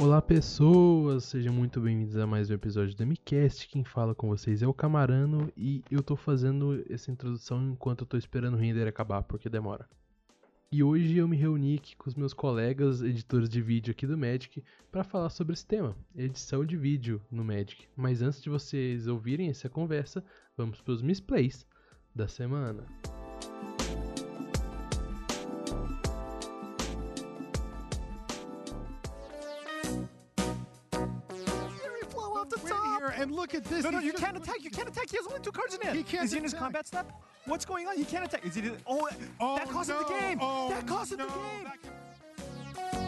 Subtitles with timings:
[0.00, 3.68] Olá pessoas, sejam muito bem-vindos a mais um episódio do MCast.
[3.68, 8.06] Quem fala com vocês é o Camarano e eu tô fazendo essa introdução enquanto eu
[8.06, 9.88] tô esperando o render acabar, porque demora.
[10.70, 14.16] E hoje eu me reuni aqui com os meus colegas editores de vídeo aqui do
[14.16, 14.62] Magic
[14.92, 17.88] para falar sobre esse tema, edição de vídeo no Magic.
[17.96, 20.24] Mas antes de vocês ouvirem essa conversa,
[20.56, 21.66] vamos para os misplays
[22.14, 22.86] da semana.
[33.48, 33.84] Look at this.
[33.84, 34.62] No, no, He's you just- can't attack.
[34.62, 35.10] You can't attack.
[35.10, 35.96] He has only two cards in hand.
[35.96, 36.64] He can't Is he in his attack.
[36.64, 37.12] combat step?
[37.46, 37.96] What's going on?
[37.96, 38.44] He can't attack.
[38.44, 38.70] Is he?
[38.86, 39.08] Oh,
[39.40, 40.38] Oh, that cost him the game.
[40.40, 41.26] Oh, that cost him no.
[41.26, 42.98] the game.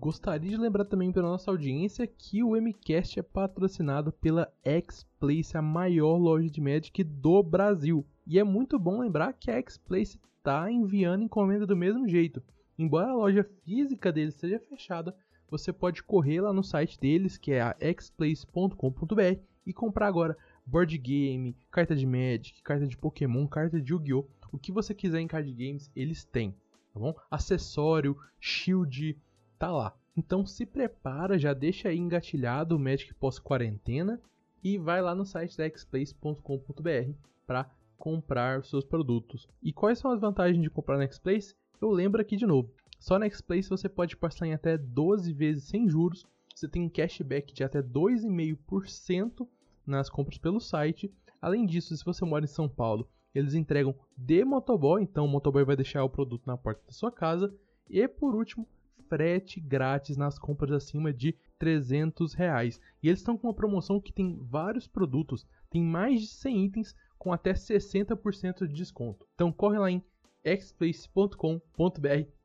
[0.00, 5.62] Gostaria de lembrar também para nossa audiência que o MCast é patrocinado pela X-Place, a
[5.62, 8.04] maior loja de Magic do Brasil.
[8.26, 12.42] E é muito bom lembrar que a X-Place está enviando encomenda do mesmo jeito.
[12.76, 15.14] Embora a loja física deles seja fechada,
[15.48, 20.98] você pode correr lá no site deles, que é a xplace.com.br, e comprar agora board
[20.98, 24.26] game, carta de Magic, carta de Pokémon, carta de Yu-Gi-Oh!
[24.50, 26.54] O que você quiser em card games, eles têm,
[26.92, 27.14] tá bom?
[27.30, 29.16] Acessório, shield,
[29.58, 29.96] tá lá.
[30.16, 34.20] Então se prepara, já deixa aí engatilhado o Magic pós-quarentena
[34.62, 37.12] e vai lá no site da xplace.com.br
[37.46, 37.70] para
[38.02, 39.46] comprar seus produtos.
[39.62, 41.54] E quais são as vantagens de comprar na Xplace?
[41.80, 42.68] Eu lembro aqui de novo.
[42.98, 46.26] Só na Xplace você pode parcelar em até 12 vezes sem juros.
[46.52, 49.46] Você tem um cashback de até 2,5%
[49.86, 51.14] nas compras pelo site.
[51.40, 55.64] Além disso, se você mora em São Paulo, eles entregam de motoboy, então o motoboy
[55.64, 57.54] vai deixar o produto na porta da sua casa.
[57.88, 58.66] E por último,
[59.08, 62.80] frete grátis nas compras acima de 300 reais.
[63.00, 66.96] E eles estão com uma promoção que tem vários produtos, tem mais de 100 itens
[67.22, 69.24] com até 60% de desconto.
[69.36, 70.02] Então corre lá em
[70.44, 71.38] xplace.com.br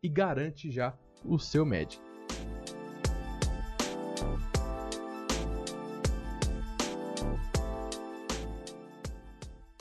[0.03, 1.99] e garante já o seu Magic.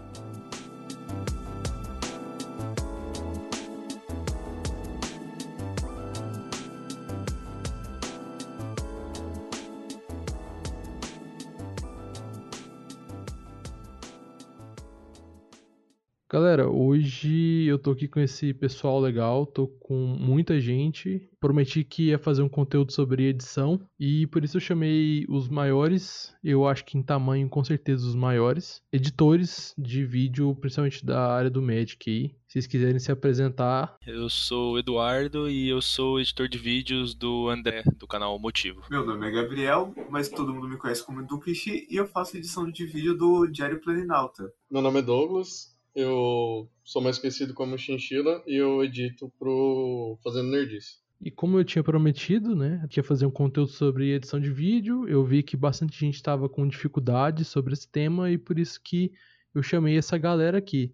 [16.31, 21.27] Galera, hoje eu tô aqui com esse pessoal legal, tô com muita gente.
[21.39, 26.35] Prometi que ia fazer um conteúdo sobre edição e por isso eu chamei os maiores,
[26.43, 31.49] eu acho que em tamanho com certeza os maiores, editores de vídeo, principalmente da área
[31.49, 32.27] do Magic aí.
[32.47, 37.15] Se vocês quiserem se apresentar, Eu sou o Eduardo e eu sou editor de vídeos
[37.15, 38.83] do André, do canal Motivo.
[38.89, 42.69] Meu nome é Gabriel, mas todo mundo me conhece como Dukishi e eu faço edição
[42.69, 44.51] de vídeo do Diário Planinauta.
[44.69, 50.49] Meu nome é Douglas, eu sou mais conhecido como Chinchila e eu edito pro Fazendo
[50.49, 50.97] Nerdice.
[51.21, 55.07] E como eu tinha prometido, né, que ia fazer um conteúdo sobre edição de vídeo,
[55.07, 59.11] eu vi que bastante gente estava com dificuldade sobre esse tema e por isso que
[59.53, 60.93] eu chamei essa galera aqui.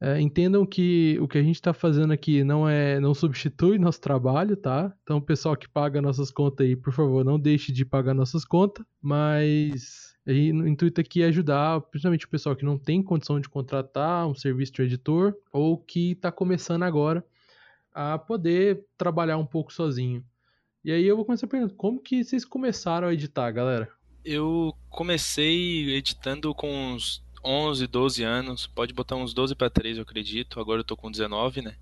[0.00, 4.00] É, entendam que o que a gente está fazendo aqui não é, não substitui nosso
[4.00, 4.94] trabalho, tá?
[5.02, 8.84] Então, pessoal que paga nossas contas aí, por favor, não deixe de pagar nossas contas,
[9.00, 13.48] mas aí, o intuito aqui é ajudar, principalmente o pessoal que não tem condição de
[13.48, 17.24] contratar um serviço de editor ou que está começando agora
[17.92, 20.24] a poder trabalhar um pouco sozinho.
[20.84, 23.88] E aí eu vou começar perguntando, como que vocês começaram a editar, galera?
[24.24, 30.02] Eu comecei editando com uns 11, 12 anos, pode botar uns 12 para 13, eu
[30.02, 30.58] acredito.
[30.58, 31.76] Agora eu tô com 19, né?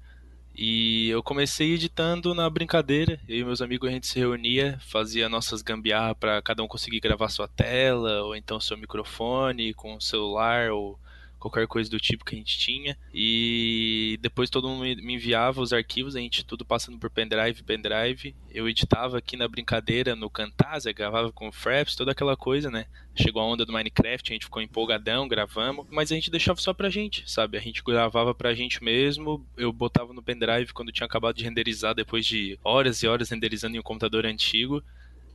[0.54, 3.18] E eu comecei editando na brincadeira.
[3.28, 7.00] Eu e meus amigos a gente se reunia, fazia nossas gambiarra para cada um conseguir
[7.00, 10.98] gravar sua tela, ou então seu microfone com o celular, ou
[11.42, 12.96] qualquer coisa do tipo que a gente tinha.
[13.12, 18.34] E depois todo mundo me enviava os arquivos, a gente tudo passando por pendrive, pendrive.
[18.50, 22.86] Eu editava aqui na brincadeira, no Camtasia, gravava com Fraps, toda aquela coisa, né?
[23.14, 26.72] Chegou a onda do Minecraft, a gente ficou empolgadão, gravamos, mas a gente deixava só
[26.72, 27.58] pra gente, sabe?
[27.58, 31.94] A gente gravava pra gente mesmo, eu botava no pendrive quando tinha acabado de renderizar,
[31.94, 34.82] depois de horas e horas renderizando em um computador antigo.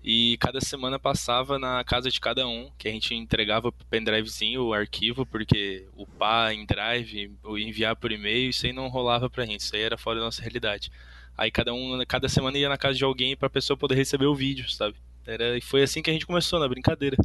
[0.09, 4.63] E cada semana passava na casa de cada um, que a gente entregava pro pendrivezinho
[4.63, 9.59] o arquivo, porque upar em drive, enviar por e-mail, isso aí não rolava pra gente,
[9.59, 10.89] isso aí era fora da nossa realidade.
[11.37, 14.33] Aí cada um, cada semana ia na casa de alguém pra pessoa poder receber o
[14.33, 14.95] vídeo, sabe?
[15.25, 17.17] Era, e foi assim que a gente começou, na brincadeira.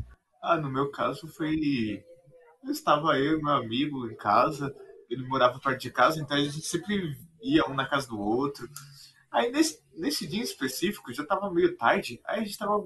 [0.42, 2.02] Ah, no meu caso foi.
[2.64, 4.74] Eu estava eu meu amigo em casa,
[5.08, 8.68] ele morava perto de casa, então a gente sempre ia um na casa do outro.
[9.32, 12.84] Aí nesse, nesse dia específico, já tava meio tarde, aí a gente tava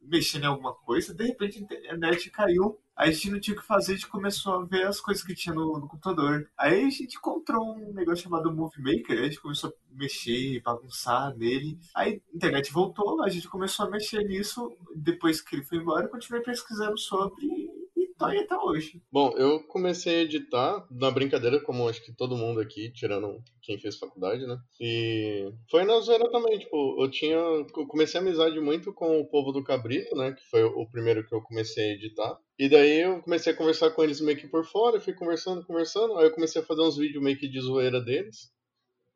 [0.00, 3.60] mexendo em alguma coisa, de repente a internet caiu, aí a gente não tinha o
[3.60, 6.50] que fazer, a gente começou a ver as coisas que tinha no, no computador.
[6.58, 11.36] Aí a gente encontrou um negócio chamado Movie Maker, a gente começou a mexer, bagunçar
[11.36, 11.78] nele.
[11.94, 16.06] Aí a internet voltou, a gente começou a mexer nisso, depois que ele foi embora,
[16.06, 17.71] eu continuei pesquisando sobre
[18.18, 19.02] tá aí até hoje.
[19.10, 23.78] Bom, eu comecei a editar na brincadeira, como acho que todo mundo aqui, tirando quem
[23.78, 24.56] fez faculdade, né?
[24.80, 27.36] E foi na zoeira também, tipo, eu tinha.
[27.36, 30.32] Eu comecei a amizade muito com o povo do Cabrito, né?
[30.32, 32.38] Que foi o primeiro que eu comecei a editar.
[32.58, 36.18] E daí eu comecei a conversar com eles meio que por fora, fui conversando, conversando.
[36.18, 38.52] Aí eu comecei a fazer uns vídeos meio que de zoeira deles.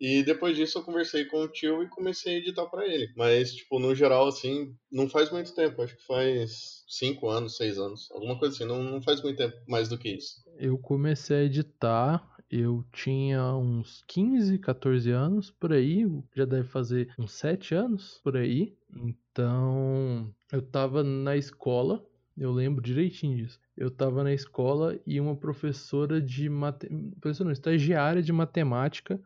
[0.01, 3.11] E depois disso eu conversei com o tio e comecei a editar para ele.
[3.17, 5.81] Mas, tipo, no geral, assim, não faz muito tempo.
[5.81, 8.11] Acho que faz cinco anos, seis anos.
[8.13, 8.65] Alguma coisa assim.
[8.65, 10.43] Não, não faz muito tempo mais do que isso.
[10.59, 16.07] Eu comecei a editar, eu tinha uns 15, 14 anos por aí.
[16.35, 18.77] Já deve fazer uns 7 anos por aí.
[18.95, 22.05] Então, eu tava na escola.
[22.37, 23.59] Eu lembro direitinho disso.
[23.75, 29.19] Eu tava na escola e uma professora de matemática, professora não, estagiária de matemática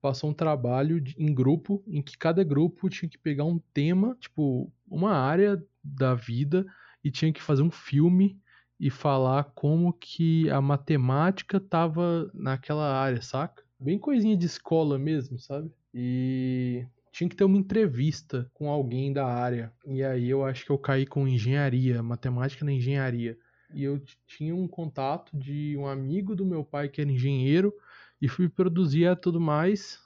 [0.00, 4.16] passou um trabalho de, em grupo, em que cada grupo tinha que pegar um tema,
[4.20, 6.66] tipo, uma área da vida
[7.02, 8.38] e tinha que fazer um filme
[8.78, 13.64] e falar como que a matemática tava naquela área, saca?
[13.78, 15.70] Bem coisinha de escola mesmo, sabe?
[15.94, 19.72] E tinha que ter uma entrevista com alguém da área.
[19.86, 23.38] E aí eu acho que eu caí com engenharia, matemática na engenharia.
[23.74, 27.72] E eu tinha um contato de um amigo do meu pai que era engenheiro
[28.20, 30.00] e fui produzir tudo mais.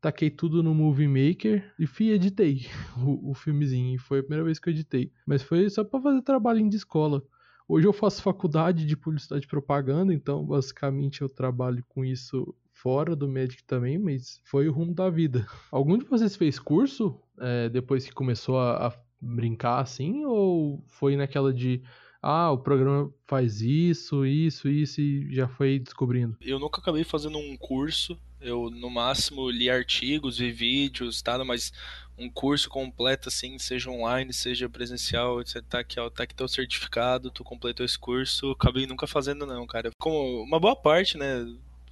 [0.00, 2.66] Taquei tudo no Movie Maker e fui editei
[2.98, 3.98] o, o filmezinho.
[3.98, 5.12] Foi a primeira vez que eu editei.
[5.26, 7.22] Mas foi só para fazer trabalhinho de escola.
[7.68, 13.14] Hoje eu faço faculdade de publicidade e propaganda, então basicamente eu trabalho com isso fora
[13.14, 15.46] do Magic também, mas foi o rumo da vida.
[15.70, 20.24] Algum de vocês fez curso é, depois que começou a, a brincar assim?
[20.24, 21.82] Ou foi naquela de
[22.22, 26.36] ah, o programa faz isso, isso, isso e já foi descobrindo?
[26.40, 28.16] Eu nunca acabei fazendo um curso.
[28.40, 31.42] Eu, no máximo, li artigos, vi vídeos, tá?
[31.44, 31.72] Mas
[32.16, 36.48] um curso completo, assim, seja online, seja presencial, você tá aqui, ó, tá aqui teu
[36.48, 39.90] certificado, tu completou esse curso, acabei nunca fazendo não, cara.
[39.98, 41.44] Como uma boa parte, né,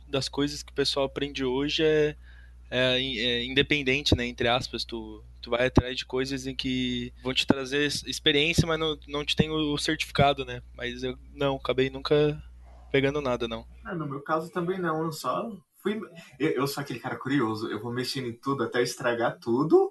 [0.08, 2.16] das coisas que o pessoal aprende hoje é,
[2.70, 7.32] é, é independente, né, entre aspas, tu tu vai atrás de coisas em que vão
[7.32, 10.62] te trazer experiência, mas não, não te tem o certificado, né?
[10.76, 12.40] Mas eu não, acabei nunca
[12.92, 13.66] pegando nada, não.
[13.84, 15.50] Ah, no meu caso também não, eu só
[15.82, 16.00] fui.
[16.38, 19.90] Eu, eu sou aquele cara curioso, eu vou mexendo em tudo até estragar tudo,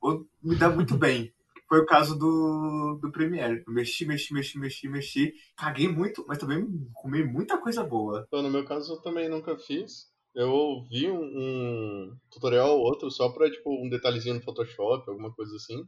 [0.00, 1.32] ou me dá muito bem.
[1.68, 3.62] Foi o caso do, do Premiere.
[3.66, 5.34] Eu mexi, mexi, mexi, mexi, mexi.
[5.54, 8.24] Caguei muito, mas também comi muita coisa boa.
[8.26, 10.06] Então, no meu caso, eu também nunca fiz.
[10.38, 15.34] Eu vi um, um tutorial ou outro só pra, tipo, um detalhezinho no Photoshop, alguma
[15.34, 15.84] coisa assim.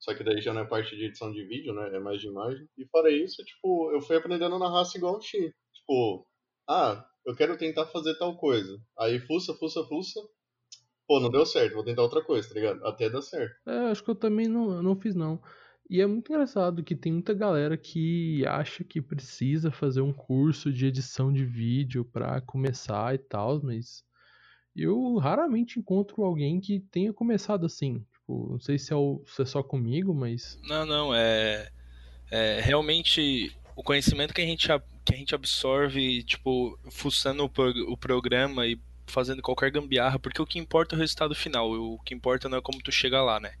[0.00, 1.94] Só que daí já não é parte de edição de vídeo, né?
[1.94, 2.66] É mais de imagem.
[2.78, 5.52] E fora isso, tipo, eu fui aprendendo na raça igual o Xi.
[5.74, 6.26] Tipo,
[6.66, 8.80] ah, eu quero tentar fazer tal coisa.
[8.98, 10.18] Aí fuça, fuça, fuça.
[11.06, 12.86] Pô, não deu certo, vou tentar outra coisa, tá ligado?
[12.86, 13.54] Até dar certo.
[13.66, 15.38] É, acho que eu também não, não fiz não.
[15.88, 20.72] E é muito engraçado que tem muita galera que acha que precisa fazer um curso
[20.72, 24.02] de edição de vídeo para começar e tal, mas
[24.74, 28.04] eu raramente encontro alguém que tenha começado assim.
[28.12, 30.58] Tipo, não sei se é, o, se é só comigo, mas.
[30.64, 31.70] Não, não, é,
[32.30, 34.66] é realmente o conhecimento que a gente,
[35.04, 40.46] que a gente absorve, tipo, fuçando o, o programa e fazendo qualquer gambiarra, porque o
[40.46, 43.38] que importa é o resultado final, o que importa não é como tu chega lá,
[43.38, 43.52] né?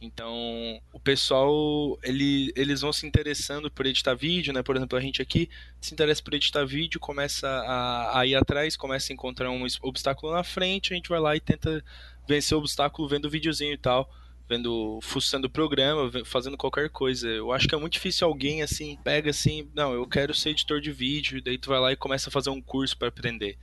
[0.00, 4.62] Então, o pessoal, ele, eles vão se interessando por editar vídeo, né?
[4.62, 5.50] Por exemplo, a gente aqui
[5.80, 10.32] se interessa por editar vídeo, começa a, a ir atrás, começa a encontrar um obstáculo
[10.32, 11.84] na frente, a gente vai lá e tenta
[12.28, 14.08] vencer o obstáculo vendo o videozinho e tal
[14.48, 17.28] vendo, fuçando o programa, fazendo qualquer coisa.
[17.28, 20.80] Eu acho que é muito difícil alguém assim, pega assim, não, eu quero ser editor
[20.80, 23.58] de vídeo, daí tu vai lá e começa a fazer um curso para aprender.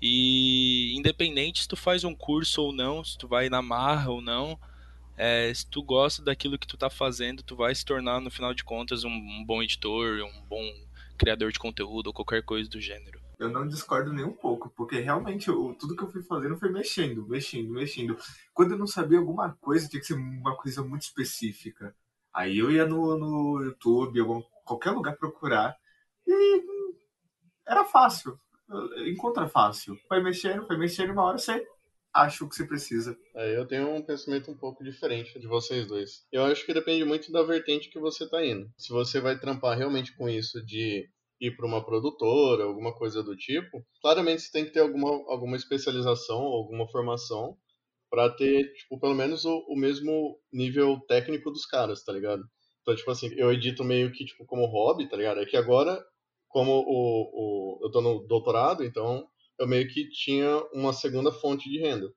[0.00, 4.22] E independente se tu faz um curso ou não, se tu vai na marra ou
[4.22, 4.58] não,
[5.20, 8.54] é, se tu gosta daquilo que tu tá fazendo, tu vai se tornar, no final
[8.54, 10.64] de contas, um, um bom editor, um bom
[11.18, 15.00] criador de conteúdo ou qualquer coisa do gênero eu não discordo nem um pouco, porque
[15.00, 18.18] realmente eu, tudo que eu fui fazendo foi mexendo, mexendo, mexendo.
[18.52, 21.96] Quando eu não sabia alguma coisa, tinha que ser uma coisa muito específica.
[22.34, 25.74] Aí eu ia no, no YouTube, algum, qualquer lugar procurar,
[26.26, 26.62] e
[27.66, 28.38] era fácil.
[29.06, 29.98] Encontra fácil.
[30.08, 31.66] Vai mexendo, vai mexendo, uma hora você
[32.14, 33.16] acha o que você precisa.
[33.34, 36.24] É, eu tenho um pensamento um pouco diferente de vocês dois.
[36.32, 38.70] Eu acho que depende muito da vertente que você tá indo.
[38.76, 41.08] Se você vai trampar realmente com isso de
[41.40, 45.56] ir para uma produtora, alguma coisa do tipo, claramente você tem que ter alguma, alguma
[45.56, 47.56] especialização, alguma formação
[48.10, 52.42] para ter, tipo, pelo menos o, o, mesmo nível técnico dos caras, tá ligado?
[52.82, 55.40] Então, tipo assim, eu edito meio que, tipo, como hobby, tá ligado?
[55.40, 56.04] É que agora,
[56.48, 59.26] como o, o, eu tô no doutorado, então
[59.60, 62.10] eu meio que tinha uma segunda fonte de renda.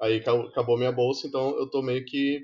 [0.00, 2.40] Aí acabou minha bolsa, então eu tô meio que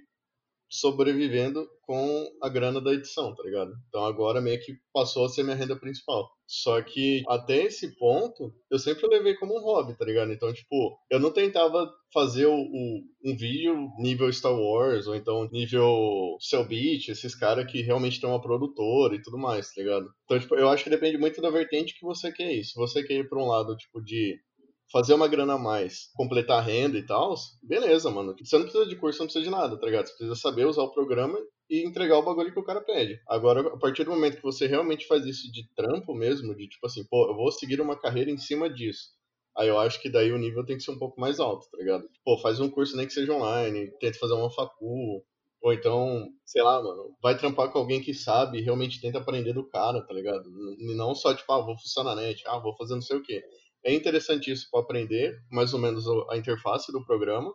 [0.72, 3.72] sobrevivendo com a grana da edição, tá ligado?
[3.88, 6.30] Então agora meio que passou a ser minha renda principal.
[6.46, 10.32] Só que até esse ponto, eu sempre levei como um hobby, tá ligado?
[10.32, 15.48] Então, tipo, eu não tentava fazer o, o um vídeo nível Star Wars, ou então
[15.52, 20.06] nível Cellbit, esses caras que realmente tem uma produtora e tudo mais, tá ligado?
[20.24, 22.64] Então, tipo, eu acho que depende muito da vertente que você quer ir.
[22.64, 24.38] Se você quer ir pra um lado, tipo, de
[24.92, 28.36] fazer uma grana a mais, completar a renda e tal, beleza, mano.
[28.38, 30.06] Você não precisa de curso, não precisa de nada, tá ligado?
[30.06, 31.38] Você precisa saber usar o programa
[31.70, 33.18] e entregar o bagulho que o cara pede.
[33.26, 36.86] Agora, a partir do momento que você realmente faz isso de trampo mesmo, de tipo
[36.86, 39.08] assim, pô, eu vou seguir uma carreira em cima disso.
[39.56, 41.78] Aí eu acho que daí o nível tem que ser um pouco mais alto, tá
[41.78, 42.04] ligado?
[42.24, 45.22] Pô, faz um curso nem que seja online, tenta fazer uma facu,
[45.62, 49.52] ou então, sei lá, mano, vai trampar com alguém que sabe e realmente tenta aprender
[49.52, 50.50] do cara, tá ligado?
[50.78, 53.22] E não só, tipo, ah, vou funcionar na net, ah, vou fazer não sei o
[53.22, 53.42] quê.
[53.84, 57.52] É interessante isso para aprender mais ou menos a interface do programa,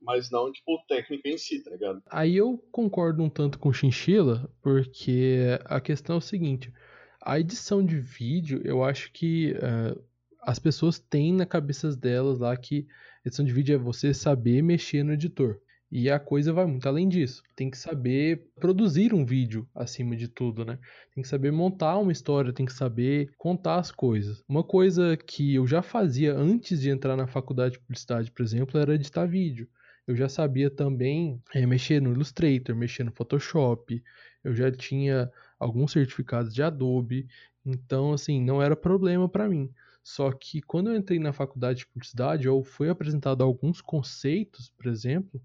[0.00, 2.02] mas não, tipo, técnica em si, tá ligado?
[2.10, 6.72] Aí eu concordo um tanto com o Chinchilla, porque a questão é o seguinte:
[7.20, 10.02] a edição de vídeo, eu acho que uh,
[10.42, 12.86] as pessoas têm na cabeça delas lá que
[13.24, 15.60] edição de vídeo é você saber mexer no editor.
[15.94, 17.42] E a coisa vai muito além disso.
[17.54, 20.78] Tem que saber produzir um vídeo acima de tudo, né?
[21.14, 24.42] Tem que saber montar uma história, tem que saber contar as coisas.
[24.48, 28.80] Uma coisa que eu já fazia antes de entrar na faculdade de publicidade, por exemplo,
[28.80, 29.68] era editar vídeo.
[30.06, 34.02] Eu já sabia também é, mexer no Illustrator, mexer no Photoshop.
[34.42, 35.30] Eu já tinha
[35.60, 37.28] alguns certificados de Adobe.
[37.66, 39.70] Então, assim, não era problema para mim.
[40.02, 44.86] Só que quando eu entrei na faculdade de publicidade, eu fui apresentado alguns conceitos, por
[44.86, 45.38] exemplo,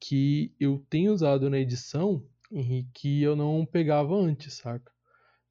[0.00, 4.92] que eu tenho usado na edição e que eu não pegava antes, saca?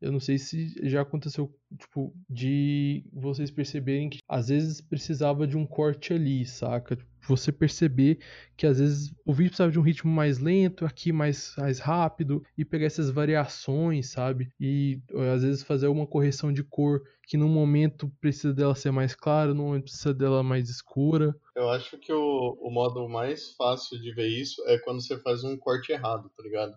[0.02, 5.58] Eu não sei se já aconteceu, tipo, de vocês perceberem que às vezes precisava de
[5.58, 6.96] um corte ali, saca?
[6.96, 8.20] Tipo, você perceber
[8.56, 12.44] que às vezes o vídeo precisava de um ritmo mais lento, aqui mais, mais rápido,
[12.58, 14.52] e pegar essas variações, sabe?
[14.60, 15.00] E
[15.34, 19.54] às vezes fazer uma correção de cor que num momento precisa dela ser mais clara,
[19.54, 21.36] num momento precisa dela mais escura.
[21.56, 25.44] Eu acho que o, o modo mais fácil de ver isso é quando você faz
[25.44, 26.74] um corte errado, tá ligado?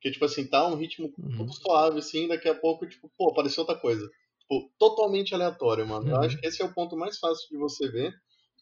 [0.00, 1.48] Que, tipo assim, tá um ritmo uhum.
[1.48, 4.08] suave, assim, daqui a pouco, tipo, pô, apareceu outra coisa.
[4.48, 6.06] Tipo, totalmente aleatório, mano.
[6.06, 6.12] Uhum.
[6.12, 8.14] Eu acho que esse é o ponto mais fácil de você ver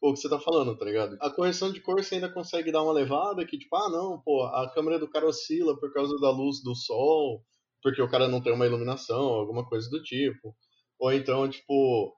[0.02, 1.16] o que você tá falando, tá ligado?
[1.20, 4.42] A correção de cor você ainda consegue dar uma levada que, tipo, ah, não, pô,
[4.44, 7.42] a câmera do cara oscila por causa da luz do sol,
[7.82, 10.54] porque o cara não tem uma iluminação, alguma coisa do tipo.
[10.98, 12.14] Ou então, tipo,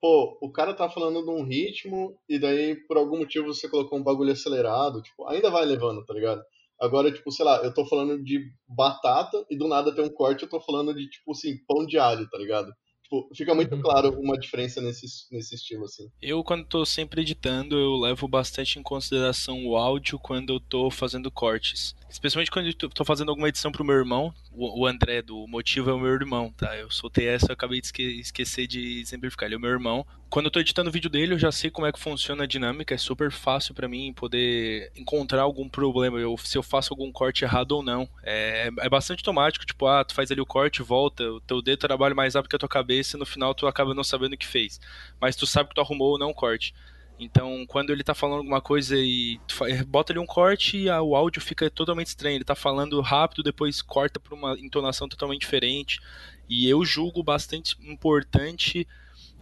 [0.00, 3.98] pô, o cara tá falando de um ritmo e daí por algum motivo você colocou
[3.98, 6.42] um bagulho acelerado, tipo, ainda vai levando, tá ligado?
[6.80, 10.44] Agora, tipo, sei lá, eu tô falando de batata e do nada tem um corte,
[10.44, 12.72] eu tô falando de, tipo assim, pão de alho, tá ligado?
[13.08, 13.80] Tipo, fica muito uhum.
[13.80, 16.10] claro uma diferença nesse, nesse estilo, assim.
[16.20, 20.90] Eu, quando tô sempre editando, eu levo bastante em consideração o áudio quando eu tô
[20.90, 21.96] fazendo cortes.
[22.10, 24.32] Especialmente quando eu tô fazendo alguma edição pro meu irmão.
[24.52, 26.76] O André, do Motivo, é o meu irmão, tá?
[26.76, 29.46] Eu soltei essa, eu acabei de esque esquecer de exemplificar.
[29.46, 30.06] Ele é o meu irmão.
[30.30, 32.46] Quando eu tô editando o vídeo dele, eu já sei como é que funciona a
[32.46, 32.94] dinâmica.
[32.94, 36.18] É super fácil para mim poder encontrar algum problema.
[36.18, 38.08] Eu, se eu faço algum corte errado ou não.
[38.22, 39.66] É, é bastante automático.
[39.66, 41.24] Tipo, ah, tu faz ali o corte, volta.
[41.30, 43.94] O teu dedo trabalha mais rápido que a tua cabeça e no final tu acaba
[43.94, 44.80] não sabendo o que fez.
[45.20, 46.74] Mas tu sabe que tu arrumou ou não o corte.
[47.18, 49.40] Então, quando ele tá falando alguma coisa e
[49.88, 52.36] bota ali um corte e o áudio fica totalmente estranho.
[52.36, 56.00] Ele tá falando rápido, depois corta para uma entonação totalmente diferente.
[56.48, 58.86] E eu julgo bastante importante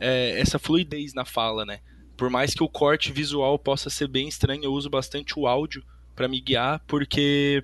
[0.00, 1.80] é, essa fluidez na fala, né?
[2.16, 5.84] Por mais que o corte visual possa ser bem estranho, eu uso bastante o áudio
[6.14, 7.62] para me guiar, porque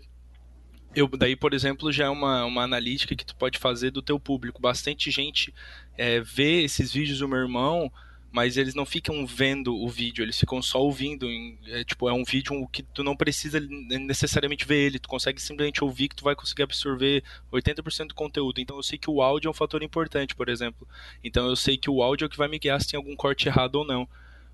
[0.94, 4.20] eu daí, por exemplo, já é uma, uma analítica que tu pode fazer do teu
[4.20, 4.60] público.
[4.60, 5.54] Bastante gente
[5.96, 7.90] é, vê esses vídeos do meu irmão
[8.32, 11.28] mas eles não ficam vendo o vídeo, eles ficam só ouvindo.
[11.66, 15.84] É, tipo, é um vídeo que tu não precisa necessariamente ver ele, tu consegue simplesmente
[15.84, 17.22] ouvir que tu vai conseguir absorver
[17.52, 18.58] 80% do conteúdo.
[18.58, 20.88] Então eu sei que o áudio é um fator importante, por exemplo.
[21.22, 23.14] Então eu sei que o áudio é o que vai me guiar se tem algum
[23.14, 24.08] corte errado ou não.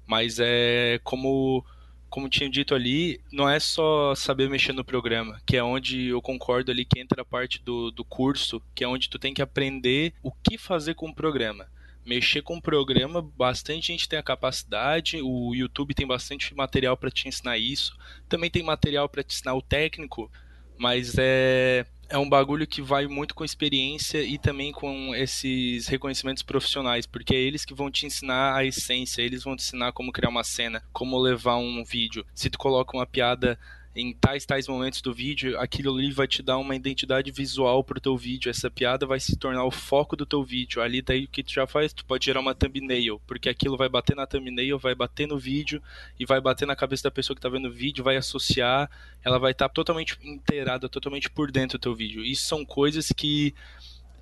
[0.04, 1.64] Mas é como
[2.11, 6.23] como tinha dito ali, não é só saber mexer no programa, que é onde eu
[6.23, 9.42] concordo ali que entra a parte do, do curso, que é onde tu tem que
[9.42, 11.68] aprender o que fazer com o programa
[12.09, 17.11] mexer com o programa, bastante gente tem a capacidade, o YouTube tem bastante material para
[17.11, 17.97] te ensinar isso,
[18.29, 20.31] também tem material para te ensinar o técnico,
[20.79, 26.43] mas é é um bagulho que vai muito com experiência e também com esses reconhecimentos
[26.43, 30.11] profissionais, porque é eles que vão te ensinar a essência, eles vão te ensinar como
[30.11, 32.25] criar uma cena, como levar um vídeo.
[32.35, 33.59] Se tu coloca uma piada
[33.95, 38.00] em tais tais momentos do vídeo, aquilo ali vai te dar uma identidade visual pro
[38.00, 38.50] teu vídeo.
[38.50, 40.80] Essa piada vai se tornar o foco do teu vídeo.
[40.80, 43.88] Ali daí o que tu já faz, tu pode gerar uma thumbnail, porque aquilo vai
[43.88, 45.83] bater na thumbnail, vai bater no vídeo
[46.18, 48.90] e vai bater na cabeça da pessoa que tá vendo o vídeo, vai associar,
[49.25, 52.25] ela vai estar tá totalmente inteirada, totalmente por dentro do teu vídeo.
[52.25, 53.54] Isso são coisas que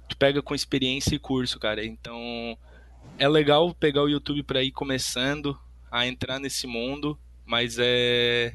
[0.09, 1.85] tu pega com experiência e curso, cara.
[1.85, 2.57] Então,
[3.19, 5.59] é legal pegar o YouTube para ir começando
[5.91, 8.53] a entrar nesse mundo, mas é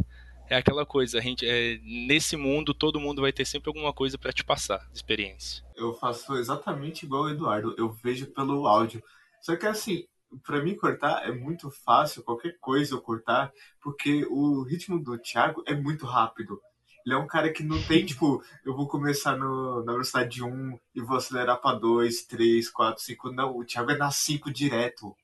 [0.51, 4.17] é aquela coisa, a gente, é, nesse mundo todo mundo vai ter sempre alguma coisa
[4.17, 5.63] para te passar de experiência.
[5.77, 9.01] Eu faço exatamente igual o Eduardo, eu vejo pelo áudio.
[9.39, 10.05] Só que assim,
[10.43, 15.63] para mim cortar é muito fácil, qualquer coisa eu cortar, porque o ritmo do Thiago
[15.65, 16.61] é muito rápido.
[17.05, 20.77] Ele é um cara que não tem, tipo, eu vou começar no, na velocidade 1
[20.93, 23.31] e vou acelerar para 2, 3, 4, 5.
[23.31, 25.15] Não, o Thiago é na 5 direto.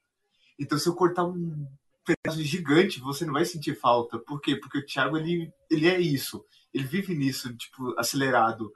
[0.57, 1.67] Então, se eu cortar um
[2.07, 4.17] pedaço gigante, você não vai sentir falta.
[4.19, 4.55] Por quê?
[4.55, 6.43] Porque o Thiago, ele, ele é isso.
[6.73, 8.71] Ele vive nisso, tipo, acelerado.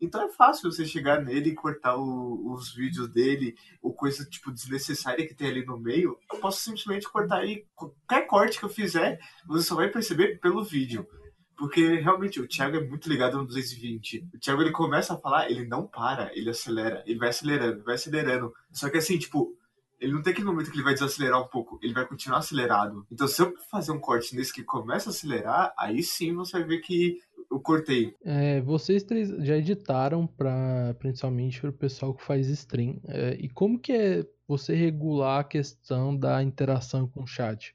[0.00, 4.50] Então é fácil você chegar nele e cortar o, os vídeos dele, ou coisa, tipo,
[4.50, 6.16] desnecessária que tem ali no meio.
[6.32, 7.66] Eu posso simplesmente cortar aí.
[7.74, 11.06] Qualquer corte que eu fizer, você só vai perceber pelo vídeo.
[11.54, 14.30] Porque realmente o Thiago é muito ligado no 220.
[14.34, 17.96] O Thiago ele começa a falar, ele não para, ele acelera, ele vai acelerando, vai
[17.96, 18.50] acelerando.
[18.72, 19.54] Só que assim, tipo,
[20.00, 23.06] ele não tem aquele momento que ele vai desacelerar um pouco, ele vai continuar acelerado.
[23.10, 26.66] Então, se eu fazer um corte nesse que começa a acelerar, aí sim você vai
[26.66, 27.18] ver que
[27.50, 28.14] eu cortei.
[28.24, 33.00] É, vocês três já editaram para principalmente para o pessoal que faz stream.
[33.06, 37.74] É, e como que é você regular a questão da interação com o chat?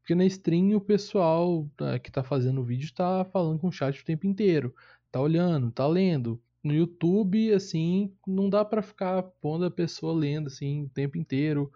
[0.00, 3.72] Porque na stream o pessoal é, que está fazendo o vídeo está falando com o
[3.72, 4.74] chat o tempo inteiro,
[5.10, 10.48] tá olhando, tá lendo no YouTube, assim, não dá para ficar pondo a pessoa lendo
[10.48, 11.72] assim o tempo inteiro,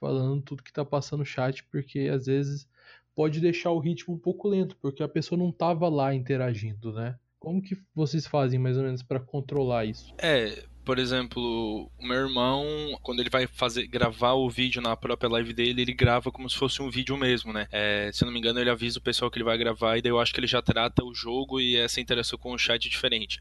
[0.00, 2.68] falando tudo que tá passando no chat, porque às vezes
[3.14, 7.16] pode deixar o ritmo um pouco lento, porque a pessoa não tava lá interagindo, né?
[7.38, 10.14] Como que vocês fazem mais ou menos para controlar isso?
[10.18, 12.64] É, por exemplo, o meu irmão,
[13.02, 16.56] quando ele vai fazer gravar o vídeo na própria live dele, ele grava como se
[16.56, 17.68] fosse um vídeo mesmo, né?
[17.70, 20.02] É, se eu não me engano, ele avisa o pessoal que ele vai gravar e
[20.02, 22.86] daí eu acho que ele já trata o jogo e essa interação com o chat
[22.86, 23.40] é diferente.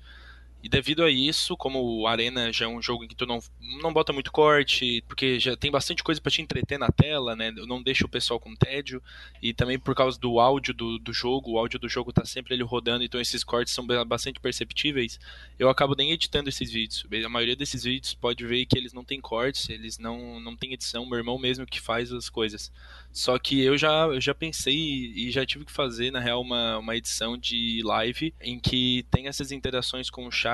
[0.64, 3.40] E devido a isso, como o Arena já é um jogo em que tu não,
[3.82, 7.52] não bota muito corte, porque já tem bastante coisa para te entreter na tela, né?
[7.52, 9.02] Não deixa o pessoal com tédio.
[9.42, 12.54] E também por causa do áudio do, do jogo, o áudio do jogo tá sempre
[12.54, 15.20] ele rodando, então esses cortes são bastante perceptíveis.
[15.58, 17.06] Eu acabo nem editando esses vídeos.
[17.26, 20.74] A maioria desses vídeos pode ver que eles não tem cortes, eles não, não tem
[20.74, 22.72] edição, meu irmão mesmo que faz as coisas.
[23.12, 26.78] Só que eu já, eu já pensei e já tive que fazer, na real, uma,
[26.78, 30.51] uma edição de live em que tem essas interações com o chat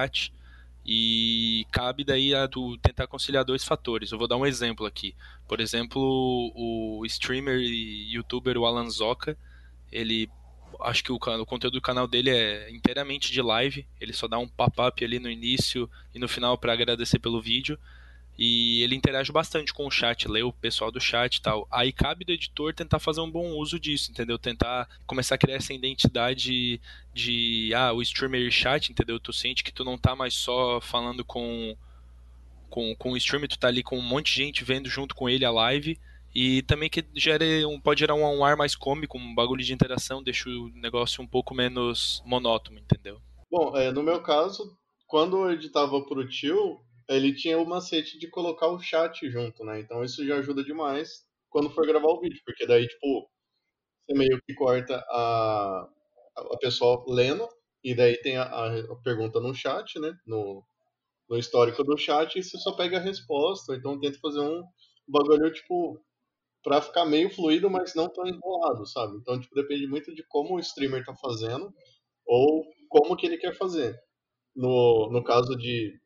[0.86, 2.48] e cabe daí a
[2.82, 4.12] tentar conciliar dois fatores.
[4.12, 5.14] Eu vou dar um exemplo aqui.
[5.46, 6.02] Por exemplo,
[6.56, 9.38] o streamer e youtuber o Alan Zoka,
[9.92, 10.30] ele
[10.82, 13.86] acho que o, o, conteúdo do canal dele é inteiramente de live.
[14.00, 17.78] Ele só dá um pop-up ali no início e no final para agradecer pelo vídeo.
[18.38, 21.68] E ele interage bastante com o chat, lê o pessoal do chat e tal.
[21.72, 24.38] Aí cabe do editor tentar fazer um bom uso disso, entendeu?
[24.38, 26.80] Tentar começar a criar essa identidade
[27.14, 29.20] de, ah, o streamer chat, entendeu?
[29.20, 31.76] Tu sente que tu não tá mais só falando com
[32.70, 35.30] com, com o streamer, tu tá ali com um monte de gente vendo junto com
[35.30, 35.98] ele a live.
[36.36, 39.74] E também que gere um, pode gerar um, um ar mais cômico, um bagulho de
[39.74, 43.20] interação, deixa o negócio um pouco menos monótono, entendeu?
[43.50, 48.30] Bom, é, no meu caso, quando eu editava pro tio, ele tinha o macete de
[48.30, 49.80] colocar o chat junto, né?
[49.80, 53.30] Então isso já ajuda demais quando for gravar o vídeo, porque daí, tipo,
[54.08, 55.90] você meio que corta a,
[56.38, 57.48] a pessoa lendo,
[57.84, 60.14] e daí tem a, a pergunta no chat, né?
[60.26, 60.64] No,
[61.30, 63.76] no histórico do chat, e você só pega a resposta.
[63.76, 64.64] Então tenta fazer um
[65.08, 66.00] bagulho, tipo,
[66.64, 69.18] pra ficar meio fluido, mas não tão enrolado, sabe?
[69.18, 71.74] Então, tipo, depende muito de como o streamer tá fazendo,
[72.26, 73.98] ou como que ele quer fazer.
[74.56, 76.00] No, no caso de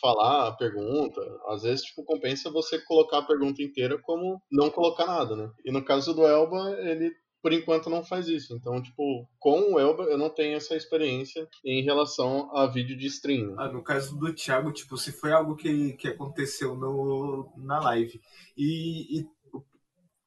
[0.00, 5.06] falar a pergunta, às vezes, tipo, compensa você colocar a pergunta inteira como não colocar
[5.06, 5.50] nada, né?
[5.64, 8.54] E no caso do Elba, ele por enquanto não faz isso.
[8.54, 13.06] Então, tipo, com o Elba eu não tenho essa experiência em relação a vídeo de
[13.06, 13.54] stream.
[13.58, 18.20] Ah, no caso do Thiago, tipo, se foi algo que, que aconteceu no, na live
[18.56, 19.26] e, e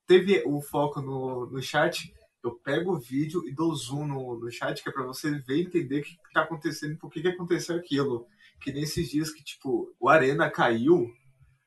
[0.07, 4.51] teve o foco no, no chat, eu pego o vídeo e dou zoom no, no
[4.51, 7.21] chat, que é pra você ver e entender o que, que tá acontecendo, por que,
[7.21, 8.25] que aconteceu aquilo.
[8.61, 11.07] Que nesses dias que, tipo, o Arena caiu,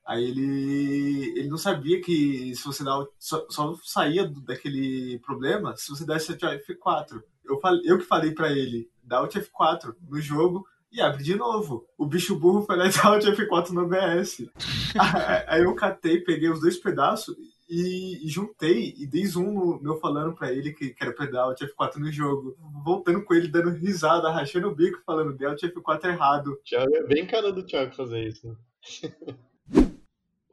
[0.07, 5.89] Aí ele, ele não sabia que se você dá só, só saía daquele problema se
[5.89, 7.23] você desse F4.
[7.43, 11.35] Eu, falei, eu que falei para ele, dá o F4 no jogo e abre de
[11.35, 11.87] novo.
[11.97, 14.47] O bicho burro foi lá e dá o F4 no OBS.
[15.49, 17.35] aí eu catei, peguei os dois pedaços
[17.75, 21.49] e, juntei e dei zoom no meu falando pra ele que, que era pra dar
[21.49, 22.57] o F4 no jogo.
[22.85, 26.59] Voltando com ele, dando risada, rachando o bico, falando, deu o F4 errado.
[26.65, 28.57] Thiago, é bem cara do Thiago fazer isso, né?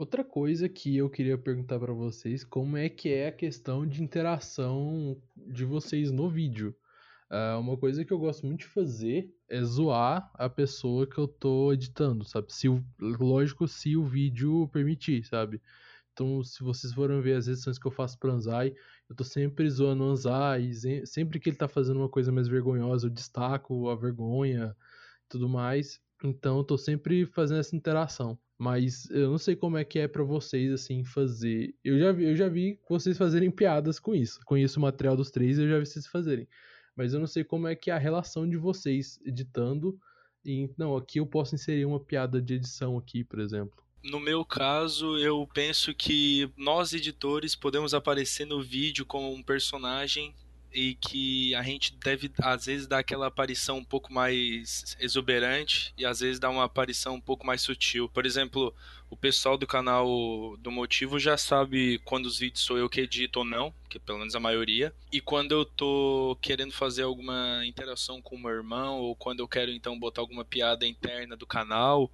[0.02, 4.02] Outra coisa que eu queria perguntar para vocês, como é que é a questão de
[4.02, 6.76] interação de vocês no vídeo?
[7.30, 11.28] Uh, uma coisa que eu gosto muito de fazer é zoar a pessoa que eu
[11.28, 12.52] tô editando, sabe?
[12.52, 15.62] Se o, lógico, se o vídeo permitir, sabe?
[16.14, 18.74] Então, se vocês forem ver as edições que eu faço pra Anzai,
[19.10, 20.72] eu tô sempre zoando o Anzai,
[21.06, 24.76] sempre que ele tá fazendo uma coisa mais vergonhosa, eu destaco a vergonha
[25.30, 26.02] tudo mais.
[26.24, 28.38] Então, eu tô sempre fazendo essa interação.
[28.62, 31.74] Mas eu não sei como é que é para vocês, assim, fazer.
[31.84, 34.40] Eu já, vi, eu já vi vocês fazerem piadas com isso.
[34.46, 36.48] Conheço o material dos três e eu já vi vocês fazerem.
[36.96, 39.98] Mas eu não sei como é que é a relação de vocês editando.
[40.46, 43.84] E, não, aqui eu posso inserir uma piada de edição aqui, por exemplo.
[44.04, 50.34] No meu caso, eu penso que nós editores podemos aparecer no vídeo como um personagem
[50.74, 56.06] e que a gente deve às vezes dar aquela aparição um pouco mais exuberante e
[56.06, 58.10] às vezes dar uma aparição um pouco mais sutil.
[58.10, 58.74] Por exemplo,
[59.10, 63.40] o pessoal do canal do Motivo já sabe quando os vídeos sou eu que edito
[63.40, 68.22] ou não, que pelo menos a maioria, e quando eu tô querendo fazer alguma interação
[68.22, 72.10] com o meu irmão ou quando eu quero então botar alguma piada interna do canal,